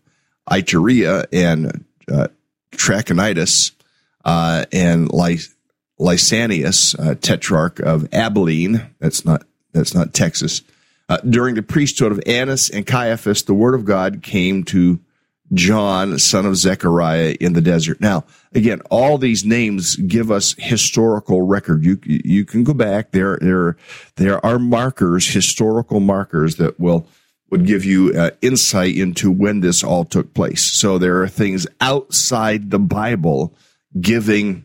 Iturea 0.50 1.24
and 1.32 1.84
uh, 2.12 2.28
Trachonitis, 2.72 3.70
uh, 4.24 4.64
and 4.72 5.08
Lysanias, 5.08 6.98
uh, 6.98 7.14
tetrarch 7.14 7.78
of 7.80 8.12
Abilene. 8.12 8.90
That's 8.98 9.24
not 9.24 9.44
that's 9.72 9.94
not 9.94 10.12
Texas. 10.12 10.62
Uh, 11.08 11.18
during 11.18 11.54
the 11.54 11.62
priesthood 11.62 12.12
of 12.12 12.20
Annas 12.26 12.68
and 12.68 12.86
Caiaphas, 12.86 13.42
the 13.44 13.54
word 13.54 13.74
of 13.74 13.84
God 13.84 14.22
came 14.22 14.64
to 14.64 15.00
John, 15.54 16.18
son 16.18 16.46
of 16.46 16.56
Zechariah, 16.56 17.36
in 17.40 17.52
the 17.52 17.60
desert. 17.60 18.00
Now, 18.00 18.24
again, 18.54 18.80
all 18.90 19.18
these 19.18 19.44
names 19.44 19.96
give 19.96 20.30
us 20.30 20.54
historical 20.58 21.42
record. 21.42 21.84
You 21.84 21.98
you 22.04 22.44
can 22.44 22.64
go 22.64 22.74
back. 22.74 23.12
There 23.12 23.38
there 23.40 23.76
there 24.16 24.44
are 24.44 24.58
markers, 24.58 25.28
historical 25.28 26.00
markers 26.00 26.56
that 26.56 26.80
will 26.80 27.06
would 27.50 27.66
give 27.66 27.84
you 27.84 28.14
uh, 28.16 28.30
insight 28.40 28.96
into 28.96 29.30
when 29.30 29.60
this 29.60 29.84
all 29.84 30.06
took 30.06 30.32
place. 30.32 30.72
So 30.72 30.96
there 30.96 31.20
are 31.20 31.28
things 31.28 31.66
outside 31.82 32.70
the 32.70 32.78
Bible 32.78 33.54
giving 34.00 34.64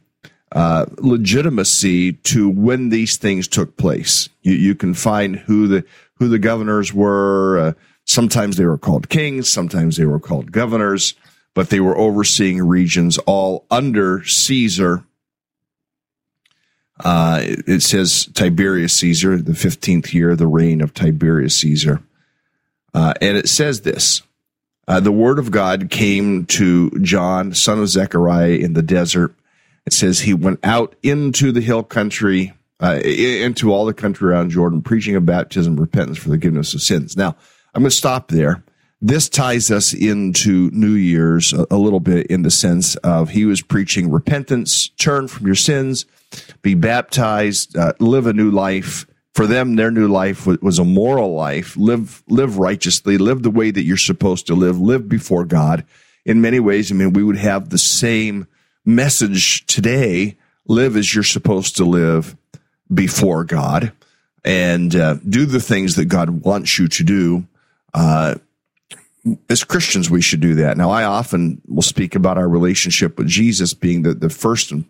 uh, 0.53 0.85
legitimacy 0.97 2.13
to 2.13 2.49
when 2.49 2.87
these 2.87 3.17
things 3.17 3.49
took 3.49 3.75
place. 3.75 4.29
You, 4.41 4.53
you, 4.53 4.75
can 4.75 4.93
find 4.93 5.35
who 5.35 5.67
the 5.67 5.83
who 6.15 6.29
the 6.29 6.39
governors 6.39 6.93
were. 6.93 7.59
Uh, 7.59 7.73
sometimes 8.07 8.57
they 8.57 8.65
were 8.65 8.77
called 8.77 9.09
kings, 9.09 9.51
sometimes 9.51 9.97
they 9.97 10.05
were 10.05 10.19
called 10.19 10.51
governors, 10.51 11.13
but 11.53 11.69
they 11.69 11.79
were 11.79 11.97
overseeing 11.97 12.67
regions 12.67 13.17
all 13.19 13.65
under 13.69 14.23
Caesar. 14.25 15.03
Uh, 17.03 17.41
it, 17.43 17.83
says 17.83 18.25
Tiberius 18.33 18.93
Caesar, 18.95 19.37
the 19.37 19.53
fifteenth 19.53 20.15
year 20.15 20.31
of 20.31 20.39
the 20.39 20.47
reign 20.47 20.81
of 20.81 20.95
Tiberius 20.95 21.59
Caesar, 21.59 22.01
uh, 22.95 23.13
and 23.21 23.37
it 23.37 23.47
says 23.47 23.81
this. 23.81 24.23
Uh, 24.87 24.99
the 24.99 25.11
word 25.11 25.37
of 25.37 25.51
God 25.51 25.91
came 25.91 26.45
to 26.45 26.89
John, 27.01 27.53
son 27.53 27.79
of 27.79 27.89
Zechariah, 27.89 28.53
in 28.53 28.73
the 28.73 28.81
desert 28.81 29.35
it 29.87 29.93
says 29.93 30.19
he 30.19 30.33
went 30.33 30.59
out 30.65 30.97
into 31.01 31.53
the 31.53 31.61
hill 31.61 31.81
country, 31.81 32.51
uh, 32.83 32.99
into 33.01 33.71
all 33.71 33.85
the 33.85 33.93
country 33.93 34.29
around 34.29 34.49
Jordan, 34.49 34.81
preaching 34.81 35.15
of 35.15 35.25
baptism, 35.25 35.77
repentance 35.77 36.17
for 36.17 36.27
the 36.27 36.35
forgiveness 36.35 36.73
of 36.73 36.81
sins. 36.81 37.15
Now, 37.15 37.37
I'm 37.77 37.83
going 37.83 37.91
to 37.91 37.95
stop 37.95 38.29
there. 38.29 38.63
This 39.01 39.29
ties 39.29 39.69
us 39.69 39.93
into 39.93 40.71
New 40.73 40.95
Year's 40.95 41.53
a, 41.53 41.67
a 41.69 41.77
little 41.77 41.99
bit 41.99 42.25
in 42.25 42.41
the 42.41 42.49
sense 42.49 42.95
of 42.95 43.29
he 43.29 43.45
was 43.45 43.61
preaching 43.61 44.09
repentance, 44.09 44.87
turn 44.97 45.27
from 45.27 45.45
your 45.45 45.53
sins, 45.53 46.07
be 46.63 46.73
baptized, 46.73 47.77
uh, 47.77 47.93
live 47.99 48.25
a 48.25 48.33
new 48.33 48.49
life. 48.49 49.05
For 49.35 49.45
them, 49.45 49.75
their 49.75 49.91
new 49.91 50.07
life 50.07 50.47
was, 50.47 50.57
was 50.59 50.79
a 50.79 50.83
moral 50.83 51.35
life. 51.35 51.77
Live, 51.77 52.23
live 52.27 52.57
righteously, 52.57 53.19
live 53.19 53.43
the 53.43 53.51
way 53.51 53.69
that 53.69 53.83
you're 53.83 53.95
supposed 53.95 54.47
to 54.47 54.55
live, 54.55 54.81
live 54.81 55.07
before 55.07 55.45
God. 55.45 55.85
In 56.25 56.41
many 56.41 56.59
ways, 56.59 56.91
I 56.91 56.95
mean, 56.95 57.13
we 57.13 57.23
would 57.23 57.37
have 57.37 57.69
the 57.69 57.77
same 57.77 58.47
message 58.85 59.67
today 59.67 60.35
live 60.65 60.97
as 60.97 61.13
you're 61.13 61.23
supposed 61.23 61.77
to 61.77 61.85
live 61.85 62.35
before 62.91 63.43
God 63.43 63.91
and 64.43 64.95
uh, 64.95 65.17
do 65.29 65.45
the 65.45 65.61
things 65.61 65.95
that 65.97 66.05
God 66.05 66.43
wants 66.43 66.79
you 66.79 66.87
to 66.87 67.03
do. 67.03 67.45
Uh, 67.97 68.35
as 69.49 69.63
Christians, 69.63 70.09
we 70.09 70.21
should 70.21 70.39
do 70.39 70.55
that. 70.55 70.77
Now, 70.77 70.89
I 70.89 71.03
often 71.03 71.61
will 71.67 71.81
speak 71.81 72.15
about 72.15 72.37
our 72.37 72.47
relationship 72.47 73.17
with 73.17 73.27
Jesus 73.27 73.73
being 73.73 74.03
the, 74.03 74.13
the 74.13 74.29
first 74.29 74.71
and 74.71 74.85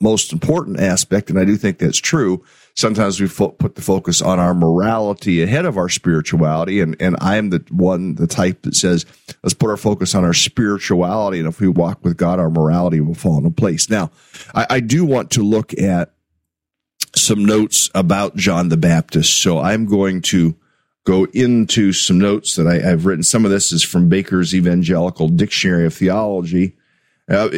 most 0.00 0.32
important 0.32 0.80
aspect, 0.80 1.30
and 1.30 1.38
I 1.38 1.44
do 1.44 1.56
think 1.56 1.78
that's 1.78 1.98
true 1.98 2.44
sometimes 2.74 3.20
we 3.20 3.28
fo- 3.28 3.50
put 3.50 3.76
the 3.76 3.82
focus 3.82 4.20
on 4.20 4.38
our 4.38 4.54
morality 4.54 5.42
ahead 5.42 5.64
of 5.64 5.78
our 5.78 5.88
spirituality. 5.88 6.80
And, 6.80 6.96
and 7.00 7.16
I'm 7.20 7.50
the 7.50 7.64
one, 7.70 8.16
the 8.16 8.26
type 8.26 8.62
that 8.62 8.74
says, 8.74 9.06
let's 9.42 9.54
put 9.54 9.70
our 9.70 9.76
focus 9.76 10.14
on 10.14 10.24
our 10.24 10.34
spirituality. 10.34 11.38
And 11.38 11.48
if 11.48 11.60
we 11.60 11.68
walk 11.68 12.04
with 12.04 12.16
God, 12.16 12.38
our 12.38 12.50
morality 12.50 13.00
will 13.00 13.14
fall 13.14 13.38
into 13.38 13.50
place. 13.50 13.88
Now, 13.88 14.10
I, 14.54 14.66
I 14.70 14.80
do 14.80 15.04
want 15.04 15.30
to 15.32 15.42
look 15.42 15.72
at 15.78 16.12
some 17.14 17.44
notes 17.44 17.90
about 17.94 18.36
John 18.36 18.68
the 18.68 18.76
Baptist. 18.76 19.40
So 19.40 19.60
I'm 19.60 19.86
going 19.86 20.20
to 20.22 20.56
go 21.04 21.26
into 21.32 21.92
some 21.92 22.18
notes 22.18 22.56
that 22.56 22.66
I, 22.66 22.80
have 22.80 23.06
written. 23.06 23.22
Some 23.22 23.44
of 23.44 23.50
this 23.50 23.72
is 23.72 23.82
from 23.82 24.08
Baker's 24.08 24.54
Evangelical 24.54 25.28
Dictionary 25.28 25.86
of 25.86 25.94
Theology 25.94 26.74
uh, 27.28 27.48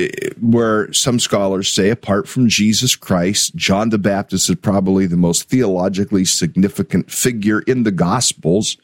where 0.40 0.92
some 0.92 1.18
scholars 1.18 1.72
say, 1.72 1.90
apart 1.90 2.28
from 2.28 2.48
Jesus 2.48 2.94
Christ, 2.94 3.56
John 3.56 3.88
the 3.88 3.98
Baptist 3.98 4.48
is 4.48 4.56
probably 4.56 5.06
the 5.06 5.16
most 5.16 5.48
theologically 5.48 6.24
significant 6.24 7.11
figure 7.11 7.61
in 7.61 7.82
the 7.82 7.90
Gospels. 7.90 8.76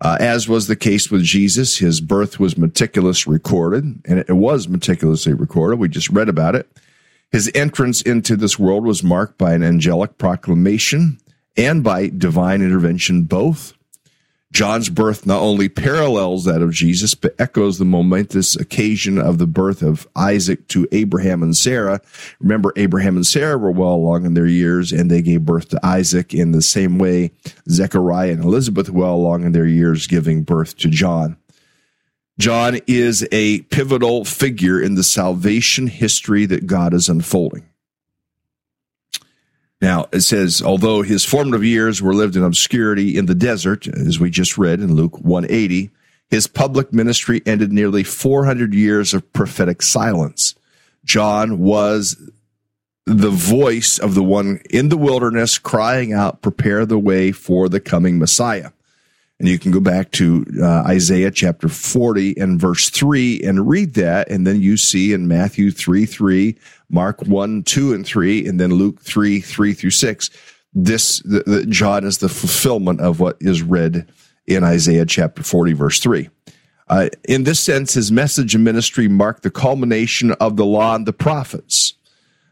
Uh, 0.00 0.16
as 0.20 0.48
was 0.48 0.66
the 0.66 0.76
case 0.76 1.10
with 1.10 1.22
Jesus, 1.22 1.78
his 1.78 2.00
birth 2.00 2.38
was 2.38 2.56
meticulously 2.56 3.32
recorded, 3.32 3.84
and 4.04 4.18
it 4.18 4.36
was 4.36 4.68
meticulously 4.68 5.32
recorded. 5.32 5.78
We 5.78 5.88
just 5.88 6.10
read 6.10 6.28
about 6.28 6.54
it. 6.54 6.68
His 7.32 7.50
entrance 7.54 8.00
into 8.02 8.36
this 8.36 8.58
world 8.58 8.84
was 8.84 9.02
marked 9.02 9.38
by 9.38 9.54
an 9.54 9.64
angelic 9.64 10.18
proclamation 10.18 11.18
and 11.56 11.82
by 11.82 12.08
divine 12.08 12.62
intervention 12.62 13.22
both. 13.22 13.72
John's 14.54 14.88
birth 14.88 15.26
not 15.26 15.42
only 15.42 15.68
parallels 15.68 16.44
that 16.44 16.62
of 16.62 16.70
Jesus, 16.70 17.16
but 17.16 17.34
echoes 17.40 17.78
the 17.78 17.84
momentous 17.84 18.54
occasion 18.54 19.18
of 19.18 19.38
the 19.38 19.48
birth 19.48 19.82
of 19.82 20.06
Isaac 20.14 20.68
to 20.68 20.86
Abraham 20.92 21.42
and 21.42 21.56
Sarah. 21.56 22.00
Remember, 22.38 22.72
Abraham 22.76 23.16
and 23.16 23.26
Sarah 23.26 23.58
were 23.58 23.72
well 23.72 23.94
along 23.94 24.24
in 24.24 24.34
their 24.34 24.46
years, 24.46 24.92
and 24.92 25.10
they 25.10 25.22
gave 25.22 25.44
birth 25.44 25.70
to 25.70 25.84
Isaac 25.84 26.32
in 26.32 26.52
the 26.52 26.62
same 26.62 26.98
way 26.98 27.32
Zechariah 27.68 28.30
and 28.30 28.44
Elizabeth 28.44 28.88
well 28.88 29.14
along 29.14 29.42
in 29.42 29.50
their 29.50 29.66
years, 29.66 30.06
giving 30.06 30.44
birth 30.44 30.76
to 30.78 30.88
John. 30.88 31.36
John 32.38 32.78
is 32.86 33.26
a 33.32 33.62
pivotal 33.62 34.24
figure 34.24 34.80
in 34.80 34.94
the 34.94 35.04
salvation 35.04 35.88
history 35.88 36.46
that 36.46 36.68
God 36.68 36.94
is 36.94 37.08
unfolding. 37.08 37.68
Now, 39.84 40.06
it 40.12 40.22
says, 40.22 40.62
although 40.62 41.02
his 41.02 41.26
formative 41.26 41.62
years 41.62 42.00
were 42.00 42.14
lived 42.14 42.36
in 42.36 42.42
obscurity 42.42 43.18
in 43.18 43.26
the 43.26 43.34
desert, 43.34 43.86
as 43.86 44.18
we 44.18 44.30
just 44.30 44.56
read 44.56 44.80
in 44.80 44.94
Luke 44.94 45.18
180, 45.18 45.90
his 46.30 46.46
public 46.46 46.94
ministry 46.94 47.42
ended 47.44 47.70
nearly 47.70 48.02
400 48.02 48.72
years 48.72 49.12
of 49.12 49.30
prophetic 49.34 49.82
silence. 49.82 50.54
John 51.04 51.58
was 51.58 52.16
the 53.04 53.28
voice 53.28 53.98
of 53.98 54.14
the 54.14 54.22
one 54.22 54.62
in 54.70 54.88
the 54.88 54.96
wilderness 54.96 55.58
crying 55.58 56.14
out, 56.14 56.40
prepare 56.40 56.86
the 56.86 56.98
way 56.98 57.30
for 57.30 57.68
the 57.68 57.78
coming 57.78 58.18
Messiah. 58.18 58.70
And 59.40 59.48
you 59.48 59.58
can 59.58 59.72
go 59.72 59.80
back 59.80 60.12
to 60.12 60.46
uh, 60.62 60.84
Isaiah 60.86 61.30
chapter 61.30 61.68
40 61.68 62.38
and 62.38 62.60
verse 62.60 62.88
3 62.90 63.40
and 63.42 63.68
read 63.68 63.94
that. 63.94 64.30
And 64.30 64.46
then 64.46 64.60
you 64.60 64.76
see 64.76 65.12
in 65.12 65.26
Matthew 65.26 65.70
3 65.70 66.06
3, 66.06 66.56
Mark 66.88 67.20
1, 67.22 67.64
2, 67.64 67.92
and 67.94 68.06
3, 68.06 68.46
and 68.46 68.60
then 68.60 68.70
Luke 68.70 69.00
3 69.00 69.40
3 69.40 69.74
through 69.74 69.90
6. 69.90 70.30
This, 70.72 71.18
the, 71.20 71.42
the, 71.46 71.66
John 71.66 72.04
is 72.04 72.18
the 72.18 72.28
fulfillment 72.28 73.00
of 73.00 73.20
what 73.20 73.36
is 73.40 73.62
read 73.62 74.06
in 74.46 74.62
Isaiah 74.62 75.06
chapter 75.06 75.42
40, 75.42 75.72
verse 75.72 76.00
3. 76.00 76.28
Uh, 76.88 77.08
in 77.28 77.44
this 77.44 77.60
sense, 77.60 77.94
his 77.94 78.12
message 78.12 78.54
and 78.54 78.62
ministry 78.62 79.08
marked 79.08 79.42
the 79.42 79.50
culmination 79.50 80.32
of 80.32 80.56
the 80.56 80.66
law 80.66 80.94
and 80.94 81.06
the 81.06 81.12
prophets. 81.12 81.94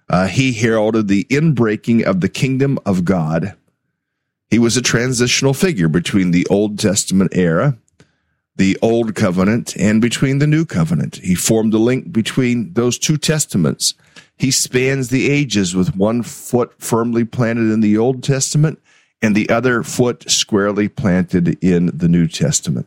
Uh, 0.08 0.26
he 0.26 0.52
heralded 0.52 1.08
the 1.08 1.24
inbreaking 1.30 2.02
of 2.02 2.20
the 2.20 2.28
kingdom 2.28 2.78
of 2.84 3.04
God 3.04 3.56
he 4.52 4.58
was 4.58 4.76
a 4.76 4.82
transitional 4.82 5.54
figure 5.54 5.88
between 5.88 6.30
the 6.30 6.46
Old 6.50 6.78
Testament 6.78 7.34
era, 7.34 7.78
the 8.54 8.78
Old 8.82 9.14
Covenant, 9.14 9.74
and 9.78 9.98
between 9.98 10.40
the 10.40 10.46
New 10.46 10.66
Covenant. 10.66 11.16
He 11.16 11.34
formed 11.34 11.72
a 11.72 11.78
link 11.78 12.12
between 12.12 12.74
those 12.74 12.98
two 12.98 13.16
testaments. 13.16 13.94
He 14.36 14.50
spans 14.50 15.08
the 15.08 15.30
ages 15.30 15.74
with 15.74 15.96
one 15.96 16.22
foot 16.22 16.74
firmly 16.76 17.24
planted 17.24 17.72
in 17.72 17.80
the 17.80 17.96
Old 17.96 18.22
Testament 18.22 18.78
and 19.22 19.34
the 19.34 19.48
other 19.48 19.82
foot 19.82 20.30
squarely 20.30 20.86
planted 20.86 21.56
in 21.64 21.86
the 21.86 22.08
New 22.08 22.28
Testament. 22.28 22.86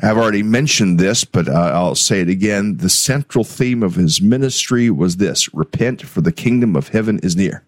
I've 0.00 0.18
already 0.18 0.44
mentioned 0.44 1.00
this, 1.00 1.24
but 1.24 1.48
I'll 1.48 1.96
say 1.96 2.20
it 2.20 2.28
again. 2.28 2.76
The 2.76 2.90
central 2.90 3.42
theme 3.42 3.82
of 3.82 3.96
his 3.96 4.20
ministry 4.20 4.88
was 4.88 5.16
this 5.16 5.52
repent, 5.52 6.02
for 6.02 6.20
the 6.20 6.30
kingdom 6.30 6.76
of 6.76 6.90
heaven 6.90 7.18
is 7.24 7.34
near. 7.34 7.64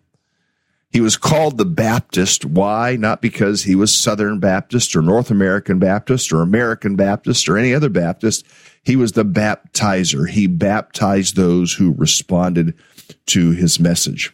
He 0.90 1.01
was 1.01 1.16
called 1.16 1.59
the 1.59 1.66
Baptist. 1.66 2.44
Why? 2.44 2.96
Not 2.96 3.20
because 3.20 3.64
he 3.64 3.75
was 3.75 3.94
Southern 3.94 4.38
Baptist 4.38 4.96
or 4.96 5.03
North 5.03 5.31
American 5.31 5.79
Baptist 5.79 6.33
or 6.33 6.42
American 6.42 6.96
Baptist 6.96 7.49
or 7.49 7.59
any 7.59 7.75
other 7.75 7.90
Baptist. 7.90 8.46
He 8.83 8.96
was 8.96 9.12
the 9.12 9.25
baptizer. 9.25 10.29
He 10.29 10.46
baptized 10.46 11.37
those 11.37 11.75
who 11.75 11.92
responded 11.92 12.75
to 13.27 13.51
his 13.51 13.81
message. 13.81 14.33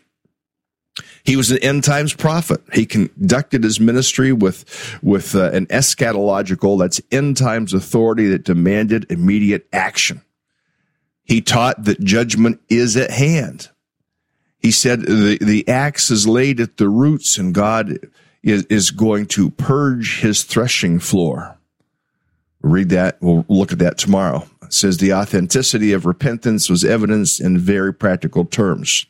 He 1.25 1.37
was 1.37 1.51
an 1.51 1.59
end 1.59 1.85
times 1.85 2.12
prophet. 2.12 2.61
He 2.73 2.85
conducted 2.85 3.65
his 3.65 3.81
ministry 3.81 4.33
with, 4.33 4.99
with 5.03 5.35
uh, 5.35 5.51
an 5.53 5.67
eschatological, 5.67 6.79
that's 6.79 7.01
end 7.11 7.37
times 7.37 7.73
authority 7.73 8.29
that 8.29 8.45
demanded 8.45 9.11
immediate 9.11 9.67
action. 9.73 10.23
He 11.25 11.41
taught 11.41 11.85
that 11.85 12.01
judgment 12.01 12.61
is 12.69 12.97
at 12.97 13.11
hand. 13.11 13.71
He 14.62 14.70
said 14.70 15.03
the, 15.03 15.38
the 15.40 15.68
axe 15.68 16.11
is 16.11 16.27
laid 16.27 16.61
at 16.61 16.77
the 16.77 16.88
roots 16.88 17.37
and 17.37 17.53
God 17.53 17.98
is, 18.42 18.64
is 18.66 18.92
going 18.92 19.27
to 19.27 19.51
purge 19.51 20.20
his 20.20 20.44
threshing 20.44 21.01
floor. 21.01 21.59
read 22.62 22.90
that. 22.90 23.18
We'll 23.20 23.44
look 23.48 23.72
at 23.72 23.81
that 23.81 23.98
tomorrow. 23.98 24.46
It 24.62 24.72
says 24.72 24.98
the 24.98 25.12
authenticity 25.12 25.92
of 25.92 26.07
repentance 26.07 26.70
was 26.70 26.85
evidenced 26.85 27.40
in 27.40 27.59
very 27.59 27.92
practical 27.92 28.44
terms. 28.44 29.05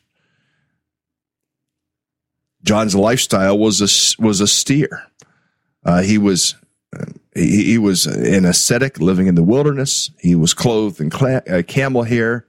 John's 2.63 2.95
lifestyle 2.95 3.57
was 3.57 3.81
a, 3.81 4.21
was 4.21 4.41
austere. 4.41 5.07
Uh, 5.85 6.01
he 6.01 6.17
was 6.17 6.55
he, 7.35 7.65
he, 7.65 7.77
was 7.77 8.05
an 8.05 8.45
ascetic 8.45 8.99
living 8.99 9.27
in 9.27 9.35
the 9.35 9.43
wilderness. 9.43 10.11
He 10.19 10.35
was 10.35 10.53
clothed 10.53 11.01
in 11.01 11.09
cla- 11.09 11.43
uh, 11.49 11.63
camel 11.67 12.03
hair. 12.03 12.45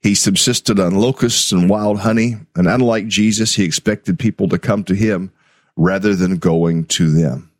He 0.00 0.14
subsisted 0.14 0.78
on 0.78 0.94
locusts 0.94 1.50
and 1.50 1.68
wild 1.68 2.00
honey, 2.00 2.36
and 2.54 2.68
unlike 2.68 3.08
Jesus, 3.08 3.54
he 3.54 3.64
expected 3.64 4.18
people 4.18 4.48
to 4.48 4.58
come 4.58 4.84
to 4.84 4.94
him 4.94 5.32
rather 5.76 6.14
than 6.14 6.36
going 6.36 6.84
to 6.86 7.10
them. 7.10 7.50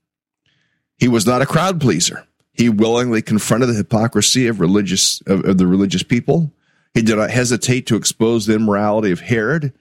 He 0.96 1.09
was 1.09 1.27
not 1.27 1.42
a 1.42 1.46
crowd 1.46 1.81
pleaser. 1.81 2.27
He 2.53 2.68
willingly 2.68 3.22
confronted 3.22 3.68
the 3.68 3.74
hypocrisy 3.74 4.48
of 4.48 4.61
religious 4.61 5.20
of, 5.22 5.44
of 5.44 5.59
the 5.59 5.66
religious 5.66 6.03
people. 6.03 6.53
He 6.94 7.03
did 7.03 7.16
not 7.16 7.31
hesitate 7.31 7.87
to 7.87 7.96
expose 7.96 8.46
the 8.46 8.55
immorality 8.55 9.12
of 9.12 9.20
Herod, 9.20 9.72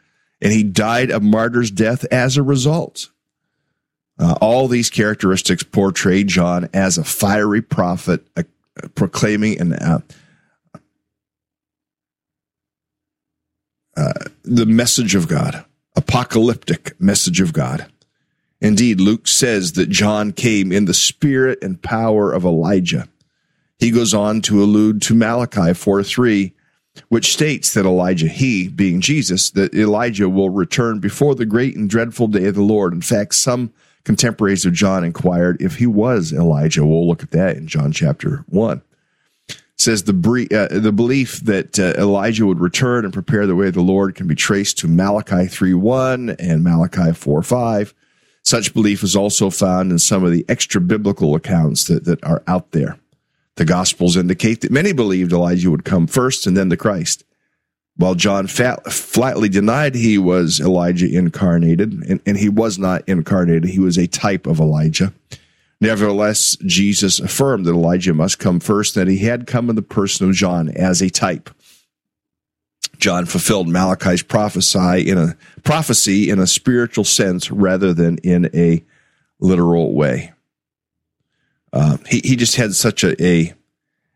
and 0.41 0.53
he 0.53 0.63
died 0.63 1.09
a 1.09 1.19
martyr's 1.19 1.71
death 1.71 2.05
as 2.11 2.37
a 2.37 2.43
result. 2.43 3.09
Uh, 4.19 4.35
all 4.41 4.67
these 4.67 4.89
characteristics 4.89 5.63
portray 5.63 6.23
John 6.23 6.69
as 6.73 6.97
a 6.97 7.03
fiery 7.03 7.61
prophet, 7.61 8.25
proclaiming 8.95 9.59
an 9.59 9.73
uh, 9.73 9.99
Uh, 13.97 14.13
the 14.43 14.67
message 14.67 15.15
of 15.15 15.27
God, 15.27 15.65
apocalyptic 15.95 16.93
message 17.01 17.41
of 17.41 17.51
God. 17.51 17.87
Indeed, 18.61 19.01
Luke 19.01 19.27
says 19.27 19.73
that 19.73 19.89
John 19.89 20.33
came 20.33 20.71
in 20.71 20.85
the 20.85 20.93
spirit 20.93 21.57
and 21.63 21.81
power 21.81 22.31
of 22.31 22.45
Elijah. 22.45 23.07
He 23.79 23.89
goes 23.89 24.13
on 24.13 24.41
to 24.43 24.61
allude 24.61 25.01
to 25.03 25.15
Malachi 25.15 25.73
4 25.73 26.03
3, 26.03 26.53
which 27.09 27.33
states 27.33 27.73
that 27.73 27.87
Elijah, 27.87 28.27
he 28.27 28.67
being 28.67 29.01
Jesus, 29.01 29.49
that 29.51 29.73
Elijah 29.73 30.29
will 30.29 30.51
return 30.51 30.99
before 30.99 31.33
the 31.33 31.47
great 31.47 31.75
and 31.75 31.89
dreadful 31.89 32.27
day 32.27 32.45
of 32.45 32.53
the 32.53 32.61
Lord. 32.61 32.93
In 32.93 33.01
fact, 33.01 33.33
some 33.33 33.73
contemporaries 34.03 34.63
of 34.63 34.73
John 34.73 35.03
inquired 35.03 35.59
if 35.59 35.77
he 35.77 35.87
was 35.87 36.31
Elijah. 36.31 36.85
We'll 36.85 37.07
look 37.07 37.23
at 37.23 37.31
that 37.31 37.57
in 37.57 37.65
John 37.65 37.91
chapter 37.91 38.45
1 38.49 38.79
says 39.77 40.03
the 40.03 40.47
uh, 40.51 40.79
the 40.79 40.91
belief 40.91 41.39
that 41.41 41.79
uh, 41.79 41.93
Elijah 41.97 42.45
would 42.45 42.59
return 42.59 43.05
and 43.05 43.13
prepare 43.13 43.45
the 43.45 43.55
way 43.55 43.67
of 43.67 43.75
the 43.75 43.81
Lord 43.81 44.15
can 44.15 44.27
be 44.27 44.35
traced 44.35 44.79
to 44.79 44.87
Malachi 44.87 45.47
3:1 45.47 46.35
and 46.39 46.63
Malachi 46.63 47.11
4:5. 47.11 47.93
Such 48.43 48.73
belief 48.73 49.03
is 49.03 49.15
also 49.15 49.49
found 49.49 49.91
in 49.91 49.99
some 49.99 50.23
of 50.23 50.31
the 50.31 50.45
extra 50.47 50.79
biblical 50.79 51.35
accounts 51.35 51.85
that, 51.85 52.05
that 52.05 52.23
are 52.23 52.43
out 52.47 52.71
there. 52.71 52.97
The 53.55 53.65
Gospels 53.65 54.15
indicate 54.15 54.61
that 54.61 54.71
many 54.71 54.93
believed 54.93 55.33
Elijah 55.33 55.69
would 55.69 55.83
come 55.83 56.07
first 56.07 56.47
and 56.47 56.55
then 56.55 56.69
the 56.69 56.77
Christ. 56.77 57.23
While 57.97 58.15
John 58.15 58.47
fat, 58.47 58.91
flatly 58.91 59.49
denied 59.49 59.95
he 59.95 60.17
was 60.17 60.59
Elijah 60.59 61.07
incarnated, 61.11 61.93
and, 61.93 62.21
and 62.25 62.37
he 62.37 62.47
was 62.47 62.77
not 62.77 63.03
incarnated, 63.07 63.65
he 63.65 63.79
was 63.79 63.97
a 63.97 64.07
type 64.07 64.45
of 64.45 64.59
Elijah. 64.59 65.13
Nevertheless, 65.79 66.57
Jesus 66.65 67.19
affirmed 67.19 67.65
that 67.65 67.71
Elijah 67.73 68.13
must 68.13 68.39
come 68.39 68.59
first, 68.59 68.95
that 68.95 69.07
he 69.07 69.19
had 69.19 69.45
come 69.45 69.69
in 69.69 69.75
the 69.75 69.81
person 69.81 70.27
of 70.27 70.35
John 70.35 70.69
as 70.69 71.01
a 71.01 71.09
type. 71.09 71.49
John 72.97 73.25
fulfilled 73.25 73.67
Malachi's 73.67 74.23
prophecy 74.23 75.07
in 75.07 75.17
a 75.17 75.37
prophecy 75.63 76.29
in 76.29 76.39
a 76.39 76.47
spiritual 76.47 77.03
sense 77.03 77.51
rather 77.51 77.93
than 77.93 78.17
in 78.19 78.49
a 78.55 78.83
literal 79.39 79.93
way. 79.93 80.33
Uh, 81.71 81.97
he 82.07 82.21
he 82.23 82.35
just 82.35 82.55
had 82.55 82.73
such 82.73 83.03
a, 83.03 83.21
a 83.23 83.53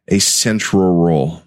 a 0.07 0.17
central 0.17 0.95
role, 0.95 1.43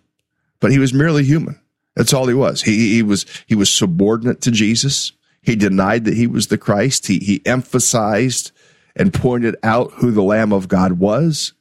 but 0.61 0.70
he 0.70 0.79
was 0.79 0.94
merely 0.94 1.24
human. 1.24 1.61
That's 1.96 2.12
all 2.12 2.27
he 2.29 2.35
was. 2.35 2.62
He 2.62 2.94
he 2.94 3.03
was 3.03 3.27
he 3.46 3.57
was 3.57 3.72
subordinate 3.72 4.40
to 4.42 4.53
Jesus. 4.53 5.12
He 5.42 5.57
denied 5.57 6.05
that 6.05 6.14
he 6.14 6.29
was 6.29 6.46
the 6.46 6.59
Christ. 6.59 7.09
He 7.09 7.18
he 7.18 7.44
emphasized 7.44 8.53
and 8.96 9.12
pointed 9.12 9.57
out 9.62 9.92
who 9.94 10.11
the 10.11 10.22
Lamb 10.22 10.52
of 10.52 10.68
God 10.68 10.92
was. 10.92 11.52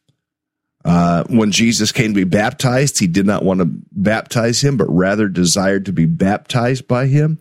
Uh, 0.86 1.24
when 1.30 1.52
Jesus 1.52 1.91
came 1.91 2.13
to 2.13 2.19
be 2.19 2.24
baptized, 2.26 3.00
he 3.00 3.08
did 3.08 3.26
not 3.26 3.43
want 3.43 3.60
to 3.62 3.69
baptize 3.91 4.62
him, 4.62 4.76
but 4.76 4.89
rather 4.89 5.30
desired 5.30 5.86
to 5.86 5.93
be 5.93 6.06
baptized 6.06 6.88
by 6.88 7.08
him. 7.08 7.39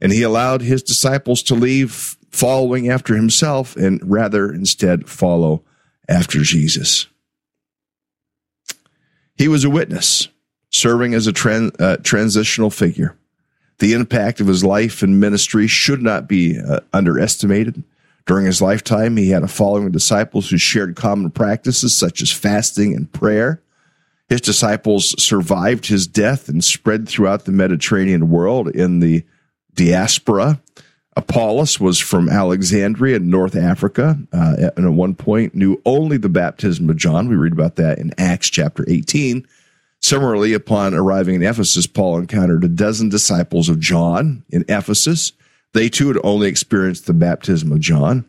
And 0.00 0.12
he 0.12 0.22
allowed 0.22 0.62
his 0.62 0.82
disciples 0.82 1.42
to 1.44 1.54
leave 1.54 2.16
following 2.30 2.88
after 2.88 3.14
himself 3.14 3.76
and 3.76 4.00
rather 4.02 4.52
instead 4.52 5.08
follow 5.08 5.62
after 6.08 6.40
Jesus. 6.40 7.06
He 9.36 9.48
was 9.48 9.64
a 9.64 9.70
witness, 9.70 10.28
serving 10.70 11.14
as 11.14 11.26
a 11.26 11.72
uh, 11.78 11.96
transitional 11.98 12.70
figure. 12.70 13.16
The 13.78 13.92
impact 13.92 14.40
of 14.40 14.48
his 14.48 14.64
life 14.64 15.02
and 15.02 15.20
ministry 15.20 15.68
should 15.68 16.02
not 16.02 16.28
be 16.28 16.58
uh, 16.58 16.80
underestimated. 16.92 17.84
During 18.28 18.44
his 18.44 18.60
lifetime, 18.60 19.16
he 19.16 19.30
had 19.30 19.42
a 19.42 19.48
following 19.48 19.86
of 19.86 19.92
disciples 19.92 20.50
who 20.50 20.58
shared 20.58 20.96
common 20.96 21.30
practices 21.30 21.96
such 21.96 22.20
as 22.20 22.30
fasting 22.30 22.94
and 22.94 23.10
prayer. 23.10 23.62
His 24.28 24.42
disciples 24.42 25.20
survived 25.20 25.86
his 25.86 26.06
death 26.06 26.46
and 26.46 26.62
spread 26.62 27.08
throughout 27.08 27.46
the 27.46 27.52
Mediterranean 27.52 28.28
world 28.28 28.68
in 28.68 29.00
the 29.00 29.24
diaspora. 29.72 30.60
Apollos 31.16 31.80
was 31.80 31.98
from 31.98 32.28
Alexandria 32.28 33.16
in 33.16 33.30
North 33.30 33.56
Africa, 33.56 34.18
uh, 34.30 34.70
and 34.76 34.84
at 34.84 34.92
one 34.92 35.14
point 35.14 35.54
knew 35.54 35.80
only 35.86 36.18
the 36.18 36.28
baptism 36.28 36.90
of 36.90 36.98
John. 36.98 37.30
We 37.30 37.36
read 37.36 37.54
about 37.54 37.76
that 37.76 37.98
in 37.98 38.12
Acts 38.18 38.50
chapter 38.50 38.84
18. 38.86 39.48
Similarly, 40.02 40.52
upon 40.52 40.92
arriving 40.92 41.36
in 41.36 41.42
Ephesus, 41.42 41.86
Paul 41.86 42.18
encountered 42.18 42.62
a 42.62 42.68
dozen 42.68 43.08
disciples 43.08 43.70
of 43.70 43.80
John 43.80 44.44
in 44.50 44.66
Ephesus 44.68 45.32
they 45.74 45.88
too 45.88 46.08
had 46.08 46.18
only 46.24 46.48
experienced 46.48 47.06
the 47.06 47.12
baptism 47.12 47.72
of 47.72 47.80
John. 47.80 48.24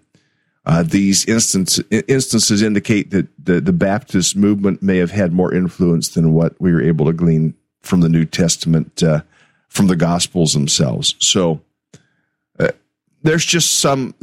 Uh, 0.65 0.83
these 0.83 1.25
instance, 1.25 1.79
instances 1.89 2.61
indicate 2.61 3.11
that 3.11 3.27
the, 3.43 3.61
the 3.61 3.73
Baptist 3.73 4.35
movement 4.35 4.83
may 4.83 4.97
have 4.97 5.11
had 5.11 5.33
more 5.33 5.53
influence 5.53 6.09
than 6.09 6.33
what 6.33 6.59
we 6.59 6.71
were 6.71 6.81
able 6.81 7.05
to 7.05 7.13
glean 7.13 7.55
from 7.81 8.01
the 8.01 8.09
New 8.09 8.25
Testament, 8.25 9.01
uh, 9.01 9.21
from 9.67 9.87
the 9.87 9.95
Gospels 9.95 10.53
themselves. 10.53 11.15
So 11.19 11.61
uh, 12.59 12.69
there's 13.23 13.45
just 13.45 13.79
some 13.79 14.13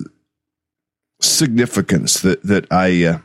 significance 1.21 2.21
that 2.21 2.43
that 2.43 2.71
I 2.71 3.05
uh, 3.05 3.19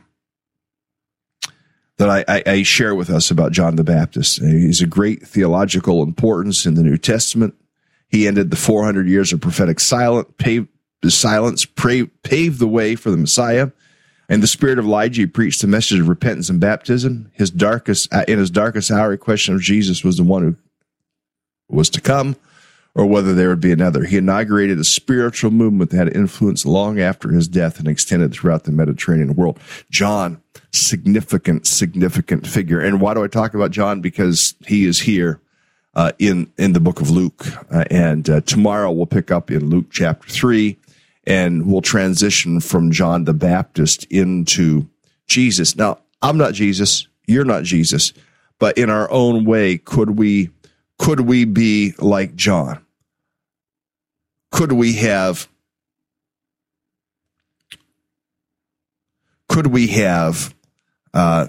that 1.98 2.08
I, 2.08 2.24
I, 2.26 2.42
I 2.46 2.62
share 2.62 2.94
with 2.94 3.10
us 3.10 3.30
about 3.30 3.52
John 3.52 3.76
the 3.76 3.84
Baptist. 3.84 4.40
He's 4.40 4.82
a 4.82 4.86
great 4.86 5.22
theological 5.22 6.02
importance 6.02 6.66
in 6.66 6.74
the 6.74 6.82
New 6.82 6.96
Testament. 6.96 7.54
He 8.12 8.28
ended 8.28 8.50
the 8.50 8.56
400 8.56 9.08
years 9.08 9.32
of 9.32 9.40
prophetic 9.40 9.80
silence, 9.80 10.28
paved, 10.36 10.68
silence, 11.08 11.64
paved 11.64 12.58
the 12.58 12.68
way 12.68 12.94
for 12.94 13.10
the 13.10 13.16
Messiah. 13.16 13.72
And 14.28 14.42
the 14.42 14.46
spirit 14.46 14.78
of 14.78 14.84
Elijah, 14.84 15.26
preached 15.26 15.62
the 15.62 15.66
message 15.66 15.98
of 15.98 16.08
repentance 16.08 16.48
and 16.48 16.60
baptism. 16.60 17.30
His 17.34 17.50
darkest, 17.50 18.12
uh, 18.12 18.24
in 18.28 18.38
his 18.38 18.50
darkest 18.50 18.90
hour, 18.90 19.12
a 19.12 19.18
question 19.18 19.54
of 19.54 19.60
Jesus 19.60 20.04
was 20.04 20.18
the 20.18 20.22
one 20.22 20.42
who 20.42 20.56
was 21.68 21.90
to 21.90 22.00
come 22.00 22.36
or 22.94 23.06
whether 23.06 23.34
there 23.34 23.48
would 23.48 23.60
be 23.60 23.72
another. 23.72 24.04
He 24.04 24.18
inaugurated 24.18 24.78
a 24.78 24.84
spiritual 24.84 25.50
movement 25.50 25.90
that 25.90 25.96
had 25.96 26.16
influence 26.16 26.66
long 26.66 27.00
after 27.00 27.30
his 27.30 27.48
death 27.48 27.78
and 27.78 27.88
extended 27.88 28.32
throughout 28.32 28.64
the 28.64 28.72
Mediterranean 28.72 29.34
world. 29.34 29.58
John, 29.90 30.42
significant, 30.72 31.66
significant 31.66 32.46
figure. 32.46 32.80
And 32.80 33.00
why 33.00 33.14
do 33.14 33.24
I 33.24 33.28
talk 33.28 33.54
about 33.54 33.70
John? 33.70 34.02
Because 34.02 34.54
he 34.66 34.84
is 34.84 35.00
here 35.00 35.40
uh, 35.94 36.12
in 36.18 36.50
in 36.56 36.72
the 36.72 36.80
book 36.80 37.00
of 37.00 37.10
Luke, 37.10 37.46
uh, 37.70 37.84
and 37.90 38.28
uh, 38.28 38.40
tomorrow 38.42 38.90
we'll 38.90 39.06
pick 39.06 39.30
up 39.30 39.50
in 39.50 39.70
Luke 39.70 39.86
chapter 39.90 40.28
three, 40.28 40.78
and 41.24 41.66
we'll 41.66 41.82
transition 41.82 42.60
from 42.60 42.90
John 42.90 43.24
the 43.24 43.34
Baptist 43.34 44.04
into 44.04 44.88
Jesus. 45.26 45.76
Now, 45.76 45.98
I'm 46.22 46.38
not 46.38 46.54
Jesus, 46.54 47.06
you're 47.26 47.44
not 47.44 47.64
Jesus, 47.64 48.12
but 48.58 48.78
in 48.78 48.90
our 48.90 49.10
own 49.10 49.44
way, 49.44 49.78
could 49.78 50.18
we 50.18 50.50
could 50.98 51.20
we 51.20 51.44
be 51.44 51.94
like 51.98 52.36
John? 52.36 52.84
Could 54.50 54.72
we 54.72 54.94
have 54.94 55.48
could 59.48 59.66
we 59.66 59.88
have 59.88 60.54
uh, 61.12 61.48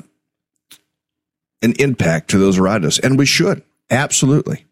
an 1.61 1.73
impact 1.79 2.31
to 2.31 2.37
those 2.37 2.57
around 2.57 2.83
us? 2.83 2.99
And 2.99 3.17
we 3.17 3.25
should. 3.25 3.63
Absolutely. 3.93 4.65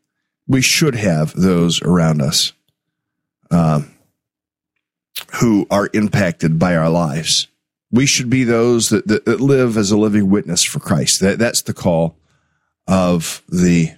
We 0.47 0.61
should 0.61 0.95
have 0.95 1.33
those 1.33 1.81
around 1.83 2.21
us 2.21 2.53
um, 3.51 3.93
who 5.35 5.67
are 5.69 5.89
impacted 5.93 6.57
by 6.57 6.75
our 6.75 6.89
lives. 6.89 7.47
We 7.91 8.05
should 8.05 8.29
be 8.29 8.43
those 8.43 8.89
that, 8.89 9.07
that, 9.07 9.25
that 9.25 9.39
live 9.39 9.77
as 9.77 9.91
a 9.91 9.97
living 9.97 10.29
witness 10.29 10.63
for 10.63 10.79
Christ. 10.79 11.19
That, 11.19 11.37
that's 11.37 11.61
the 11.61 11.73
call 11.73 12.17
of 12.87 13.43
the 13.47 13.91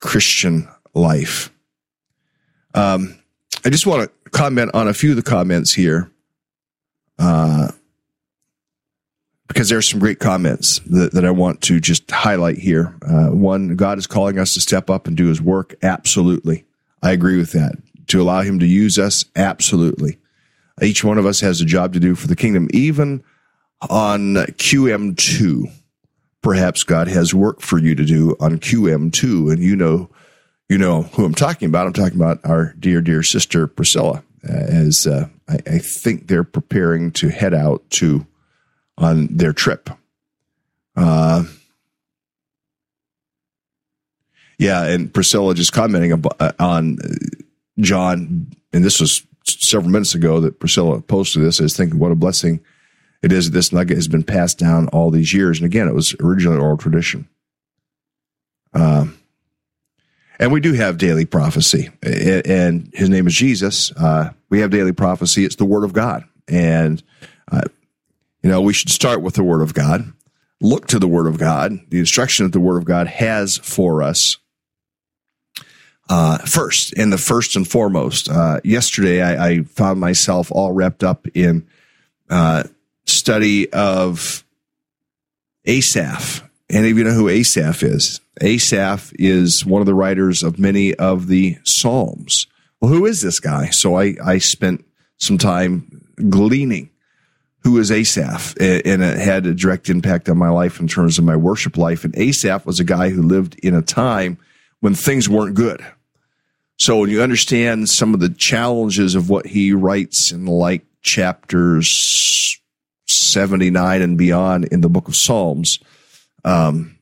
Christian 0.00 0.68
life. 0.94 1.50
Um, 2.74 3.18
I 3.64 3.70
just 3.70 3.86
want 3.86 4.08
to 4.08 4.30
comment 4.30 4.70
on 4.74 4.86
a 4.86 4.94
few 4.94 5.10
of 5.10 5.16
the 5.16 5.22
comments 5.22 5.72
here. 5.72 6.10
Uh, 7.18 7.72
because 9.48 9.68
there's 9.68 9.88
some 9.88 10.00
great 10.00 10.18
comments 10.18 10.80
that, 10.86 11.12
that 11.12 11.24
I 11.24 11.30
want 11.30 11.60
to 11.62 11.80
just 11.80 12.10
highlight 12.10 12.58
here. 12.58 12.96
Uh, 13.02 13.28
one, 13.28 13.76
God 13.76 13.98
is 13.98 14.06
calling 14.06 14.38
us 14.38 14.54
to 14.54 14.60
step 14.60 14.90
up 14.90 15.06
and 15.06 15.16
do 15.16 15.26
his 15.26 15.40
work. 15.40 15.74
Absolutely. 15.82 16.64
I 17.02 17.12
agree 17.12 17.36
with 17.36 17.52
that. 17.52 17.76
To 18.08 18.22
allow 18.22 18.42
him 18.42 18.58
to 18.58 18.66
use 18.66 18.98
us. 18.98 19.24
Absolutely. 19.34 20.18
Each 20.82 21.02
one 21.02 21.18
of 21.18 21.26
us 21.26 21.40
has 21.40 21.60
a 21.60 21.64
job 21.64 21.92
to 21.94 22.00
do 22.00 22.14
for 22.14 22.26
the 22.26 22.36
kingdom. 22.36 22.68
Even 22.72 23.22
on 23.88 24.34
QM2, 24.34 25.72
perhaps 26.42 26.84
God 26.84 27.08
has 27.08 27.34
work 27.34 27.60
for 27.60 27.78
you 27.78 27.94
to 27.94 28.04
do 28.04 28.36
on 28.40 28.58
QM2. 28.58 29.52
And 29.52 29.62
you 29.62 29.76
know, 29.76 30.10
you 30.68 30.78
know 30.78 31.02
who 31.02 31.24
I'm 31.24 31.34
talking 31.34 31.68
about. 31.68 31.86
I'm 31.86 31.92
talking 31.92 32.20
about 32.20 32.40
our 32.44 32.74
dear, 32.78 33.00
dear 33.00 33.22
sister 33.22 33.66
Priscilla, 33.66 34.22
as 34.42 35.06
uh, 35.06 35.28
I, 35.48 35.58
I 35.66 35.78
think 35.78 36.26
they're 36.26 36.44
preparing 36.44 37.12
to 37.12 37.28
head 37.28 37.54
out 37.54 37.88
to 37.90 38.26
on 38.98 39.28
their 39.28 39.52
trip. 39.52 39.90
Uh, 40.96 41.44
yeah, 44.58 44.84
and 44.84 45.12
Priscilla 45.12 45.54
just 45.54 45.72
commenting 45.72 46.12
uh, 46.40 46.52
on 46.58 46.98
John, 47.78 48.48
and 48.72 48.84
this 48.84 49.00
was 49.00 49.22
several 49.44 49.90
minutes 49.90 50.14
ago 50.14 50.40
that 50.40 50.58
Priscilla 50.58 51.00
posted 51.00 51.42
this. 51.42 51.60
I 51.60 51.64
was 51.64 51.76
thinking, 51.76 51.98
what 51.98 52.12
a 52.12 52.16
blessing 52.16 52.60
it 53.22 53.32
is 53.32 53.46
that 53.46 53.52
this 53.56 53.72
nugget 53.72 53.96
has 53.96 54.08
been 54.08 54.22
passed 54.22 54.58
down 54.58 54.88
all 54.88 55.10
these 55.10 55.34
years. 55.34 55.58
And 55.58 55.66
again, 55.66 55.88
it 55.88 55.94
was 55.94 56.14
originally 56.20 56.58
oral 56.58 56.76
tradition. 56.76 57.28
Um, 58.72 59.18
and 60.38 60.52
we 60.52 60.60
do 60.60 60.74
have 60.74 60.98
daily 60.98 61.24
prophecy, 61.24 61.88
and 62.02 62.90
his 62.92 63.08
name 63.08 63.26
is 63.26 63.34
Jesus. 63.34 63.90
Uh, 63.92 64.30
we 64.50 64.60
have 64.60 64.70
daily 64.70 64.92
prophecy. 64.92 65.46
It's 65.46 65.56
the 65.56 65.64
word 65.64 65.82
of 65.82 65.94
God. 65.94 66.24
And 66.46 67.02
uh, 67.50 67.62
you 68.46 68.52
know, 68.52 68.60
we 68.60 68.72
should 68.72 68.90
start 68.90 69.22
with 69.22 69.34
the 69.34 69.42
Word 69.42 69.60
of 69.60 69.74
God, 69.74 70.12
look 70.60 70.86
to 70.86 71.00
the 71.00 71.08
Word 71.08 71.26
of 71.26 71.36
God, 71.36 71.80
the 71.88 71.98
instruction 71.98 72.46
that 72.46 72.52
the 72.52 72.60
Word 72.60 72.76
of 72.76 72.84
God 72.84 73.08
has 73.08 73.56
for 73.56 74.04
us. 74.04 74.36
Uh, 76.08 76.38
first, 76.38 76.96
and 76.96 77.12
the 77.12 77.18
first 77.18 77.56
and 77.56 77.66
foremost, 77.66 78.30
uh, 78.30 78.60
yesterday 78.62 79.20
I, 79.20 79.48
I, 79.48 79.62
found 79.64 79.98
myself 79.98 80.52
all 80.52 80.70
wrapped 80.70 81.02
up 81.02 81.26
in 81.34 81.66
uh, 82.30 82.62
study 83.04 83.68
of 83.72 84.44
Asaph. 85.64 86.48
Any 86.70 86.92
of 86.92 86.98
you 86.98 87.02
know 87.02 87.10
who 87.10 87.28
Asaph 87.28 87.82
is? 87.82 88.20
Asaph 88.40 89.12
is 89.18 89.66
one 89.66 89.82
of 89.82 89.86
the 89.86 89.94
writers 89.94 90.44
of 90.44 90.56
many 90.56 90.94
of 90.94 91.26
the 91.26 91.58
Psalms. 91.64 92.46
Well, 92.80 92.92
who 92.92 93.06
is 93.06 93.22
this 93.22 93.40
guy? 93.40 93.70
So 93.70 93.98
I, 93.98 94.14
I 94.24 94.38
spent 94.38 94.84
some 95.16 95.36
time 95.36 96.06
gleaning 96.30 96.90
who 97.66 97.78
is 97.78 97.90
Asaph, 97.90 98.54
and 98.60 99.02
it 99.02 99.18
had 99.18 99.44
a 99.44 99.52
direct 99.52 99.90
impact 99.90 100.28
on 100.28 100.38
my 100.38 100.50
life 100.50 100.78
in 100.78 100.86
terms 100.86 101.18
of 101.18 101.24
my 101.24 101.34
worship 101.34 101.76
life. 101.76 102.04
And 102.04 102.16
Asaph 102.16 102.64
was 102.64 102.78
a 102.78 102.84
guy 102.84 103.10
who 103.10 103.22
lived 103.22 103.58
in 103.58 103.74
a 103.74 103.82
time 103.82 104.38
when 104.78 104.94
things 104.94 105.28
weren't 105.28 105.56
good. 105.56 105.84
So 106.78 106.98
when 106.98 107.10
you 107.10 107.22
understand 107.22 107.88
some 107.88 108.14
of 108.14 108.20
the 108.20 108.28
challenges 108.28 109.16
of 109.16 109.28
what 109.28 109.46
he 109.46 109.72
writes 109.72 110.30
in 110.30 110.46
like 110.46 110.84
chapters 111.02 112.60
79 113.08 114.00
and 114.00 114.16
beyond 114.16 114.66
in 114.66 114.80
the 114.80 114.88
book 114.88 115.08
of 115.08 115.16
Psalms, 115.16 115.80
um, 116.44 116.96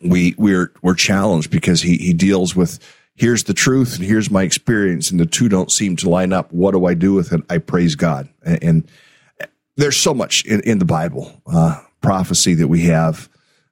we, 0.00 0.36
we're, 0.38 0.70
we're 0.80 0.94
challenged 0.94 1.50
because 1.50 1.82
he, 1.82 1.96
he 1.96 2.12
deals 2.12 2.54
with 2.54 2.78
here's 3.16 3.42
the 3.44 3.54
truth 3.54 3.96
and 3.96 4.04
here's 4.04 4.30
my 4.30 4.44
experience 4.44 5.10
and 5.10 5.18
the 5.18 5.26
two 5.26 5.48
don't 5.48 5.72
seem 5.72 5.96
to 5.96 6.08
line 6.08 6.32
up. 6.32 6.52
What 6.52 6.70
do 6.70 6.86
I 6.86 6.94
do 6.94 7.14
with 7.14 7.32
it? 7.32 7.40
I 7.50 7.58
praise 7.58 7.96
God. 7.96 8.28
And, 8.44 8.62
and 8.62 8.88
there's 9.76 9.96
so 9.96 10.14
much 10.14 10.44
in, 10.44 10.60
in 10.60 10.78
the 10.78 10.84
Bible, 10.84 11.32
uh, 11.46 11.80
prophecy 12.00 12.54
that 12.54 12.68
we 12.68 12.82
have 12.84 13.28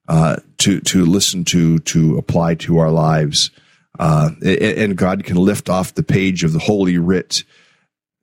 uh, 0.09 0.37
to 0.59 0.81
to 0.81 1.05
listen 1.05 1.45
to, 1.45 1.79
to 1.81 2.19
apply 2.19 2.55
to 2.57 2.79
our 2.79 2.91
lives, 2.91 3.51
uh, 3.99 4.31
and 4.43 4.97
God 4.97 5.25
can 5.25 5.37
lift 5.37 5.69
off 5.69 5.95
the 5.95 6.03
page 6.03 6.45
of 6.45 6.53
the 6.53 6.59
Holy 6.59 6.99
Writ 6.99 7.45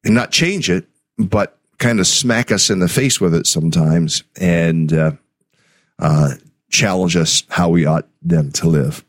and 0.03 0.13
not 0.13 0.31
change 0.31 0.69
it, 0.69 0.87
but 1.17 1.57
kind 1.77 1.99
of 1.99 2.07
smack 2.07 2.51
us 2.51 2.69
in 2.69 2.79
the 2.79 2.89
face 2.89 3.21
with 3.21 3.33
it 3.33 3.47
sometimes 3.47 4.23
and 4.39 4.91
uh, 4.91 5.11
uh, 5.99 6.33
challenge 6.69 7.15
us 7.15 7.43
how 7.49 7.69
we 7.69 7.85
ought 7.85 8.07
then 8.21 8.51
to 8.51 8.67
live. 8.67 9.05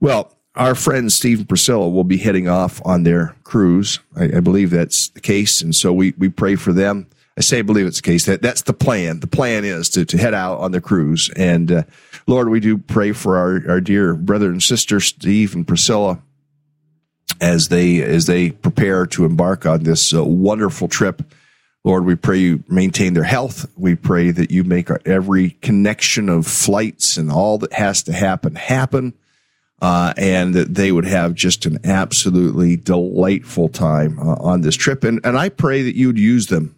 Well, 0.00 0.36
our 0.54 0.74
friend 0.74 1.10
Steve 1.10 1.38
and 1.38 1.48
Priscilla 1.48 1.88
will 1.88 2.04
be 2.04 2.18
heading 2.18 2.48
off 2.48 2.82
on 2.84 3.04
their 3.04 3.34
cruise. 3.42 3.98
I, 4.14 4.24
I 4.24 4.40
believe 4.40 4.70
that's 4.70 5.08
the 5.08 5.20
case, 5.20 5.62
and 5.62 5.74
so 5.74 5.92
we 5.92 6.12
we 6.18 6.28
pray 6.28 6.56
for 6.56 6.72
them 6.72 7.08
I 7.36 7.40
say 7.40 7.62
believe 7.62 7.86
it's 7.86 8.00
the 8.00 8.02
case 8.02 8.26
that 8.26 8.42
that's 8.42 8.62
the 8.62 8.72
plan. 8.72 9.20
The 9.20 9.26
plan 9.26 9.64
is 9.64 9.88
to, 9.90 10.04
to 10.04 10.16
head 10.16 10.34
out 10.34 10.60
on 10.60 10.70
the 10.70 10.80
cruise. 10.80 11.30
And 11.34 11.70
uh, 11.70 11.82
Lord, 12.26 12.48
we 12.48 12.60
do 12.60 12.78
pray 12.78 13.12
for 13.12 13.36
our, 13.36 13.72
our 13.72 13.80
dear 13.80 14.14
brother 14.14 14.50
and 14.50 14.62
sister, 14.62 15.00
Steve 15.00 15.54
and 15.54 15.66
Priscilla, 15.66 16.20
as 17.40 17.68
they 17.68 18.00
as 18.02 18.26
they 18.26 18.50
prepare 18.50 19.06
to 19.06 19.24
embark 19.24 19.66
on 19.66 19.82
this 19.82 20.14
uh, 20.14 20.24
wonderful 20.24 20.86
trip. 20.86 21.22
Lord, 21.82 22.04
we 22.04 22.14
pray 22.14 22.38
you 22.38 22.62
maintain 22.68 23.14
their 23.14 23.24
health. 23.24 23.66
We 23.76 23.94
pray 23.96 24.30
that 24.30 24.50
you 24.50 24.62
make 24.64 24.88
every 25.04 25.50
connection 25.50 26.28
of 26.28 26.46
flights 26.46 27.16
and 27.16 27.30
all 27.30 27.58
that 27.58 27.72
has 27.72 28.04
to 28.04 28.12
happen 28.12 28.54
happen. 28.54 29.14
Uh, 29.82 30.14
and 30.16 30.54
that 30.54 30.74
they 30.76 30.90
would 30.90 31.04
have 31.04 31.34
just 31.34 31.66
an 31.66 31.78
absolutely 31.84 32.74
delightful 32.74 33.68
time 33.68 34.18
uh, 34.18 34.36
on 34.36 34.62
this 34.62 34.76
trip. 34.76 35.04
And, 35.04 35.20
and 35.24 35.36
I 35.36 35.50
pray 35.50 35.82
that 35.82 35.94
you 35.94 36.06
would 36.06 36.18
use 36.18 36.46
them 36.46 36.74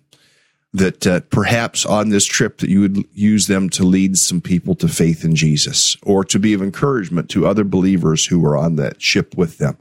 that 0.76 1.06
uh, 1.06 1.20
perhaps 1.30 1.86
on 1.86 2.10
this 2.10 2.26
trip 2.26 2.58
that 2.58 2.68
you 2.68 2.80
would 2.80 3.04
use 3.12 3.46
them 3.46 3.70
to 3.70 3.82
lead 3.82 4.18
some 4.18 4.40
people 4.40 4.74
to 4.76 4.88
faith 4.88 5.24
in 5.24 5.34
Jesus 5.34 5.96
or 6.02 6.22
to 6.24 6.38
be 6.38 6.52
of 6.52 6.62
encouragement 6.62 7.30
to 7.30 7.46
other 7.46 7.64
believers 7.64 8.26
who 8.26 8.44
are 8.44 8.56
on 8.56 8.76
that 8.76 9.00
ship 9.00 9.36
with 9.36 9.58
them. 9.58 9.78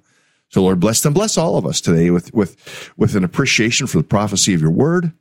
So 0.49 0.61
Lord 0.61 0.79
bless 0.79 1.01
them. 1.01 1.13
Bless 1.13 1.37
all 1.37 1.57
of 1.57 1.65
us 1.65 1.81
today 1.81 2.11
with, 2.11 2.33
with, 2.33 2.91
with 2.95 3.15
an 3.15 3.25
appreciation 3.25 3.87
for 3.87 3.97
the 3.97 4.03
prophecy 4.03 4.53
of 4.53 4.61
your 4.61 4.71
word. 4.71 5.11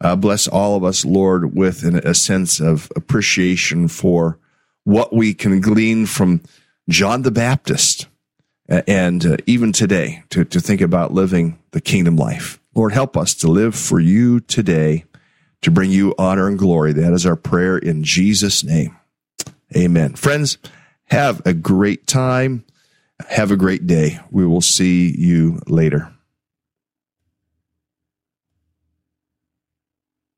Uh, 0.00 0.16
bless 0.16 0.48
all 0.48 0.76
of 0.76 0.84
us, 0.84 1.04
Lord, 1.04 1.54
with 1.54 1.82
an, 1.84 1.96
a 1.96 2.14
sense 2.14 2.60
of 2.60 2.90
appreciation 2.96 3.88
for 3.88 4.38
what 4.84 5.12
we 5.12 5.34
can 5.34 5.60
glean 5.60 6.06
from 6.06 6.40
John 6.88 7.22
the 7.22 7.30
Baptist 7.30 8.06
and 8.68 9.26
uh, 9.26 9.36
even 9.46 9.72
today 9.72 10.22
to, 10.30 10.44
to 10.44 10.60
think 10.60 10.80
about 10.80 11.12
living 11.12 11.58
the 11.72 11.80
kingdom 11.80 12.16
life. 12.16 12.60
Lord, 12.74 12.92
help 12.92 13.16
us 13.16 13.34
to 13.36 13.48
live 13.48 13.74
for 13.74 13.98
you 13.98 14.40
today 14.40 15.04
to 15.62 15.70
bring 15.70 15.90
you 15.90 16.14
honor 16.18 16.48
and 16.48 16.58
glory. 16.58 16.92
That 16.92 17.12
is 17.12 17.26
our 17.26 17.36
prayer 17.36 17.78
in 17.78 18.04
Jesus' 18.04 18.62
name. 18.62 18.96
Amen. 19.76 20.14
Friends, 20.14 20.58
have 21.06 21.44
a 21.46 21.52
great 21.54 22.06
time. 22.06 22.64
Have 23.28 23.50
a 23.50 23.56
great 23.56 23.86
day. 23.86 24.20
We 24.30 24.46
will 24.46 24.60
see 24.60 25.14
you 25.16 25.60
later. 25.66 26.12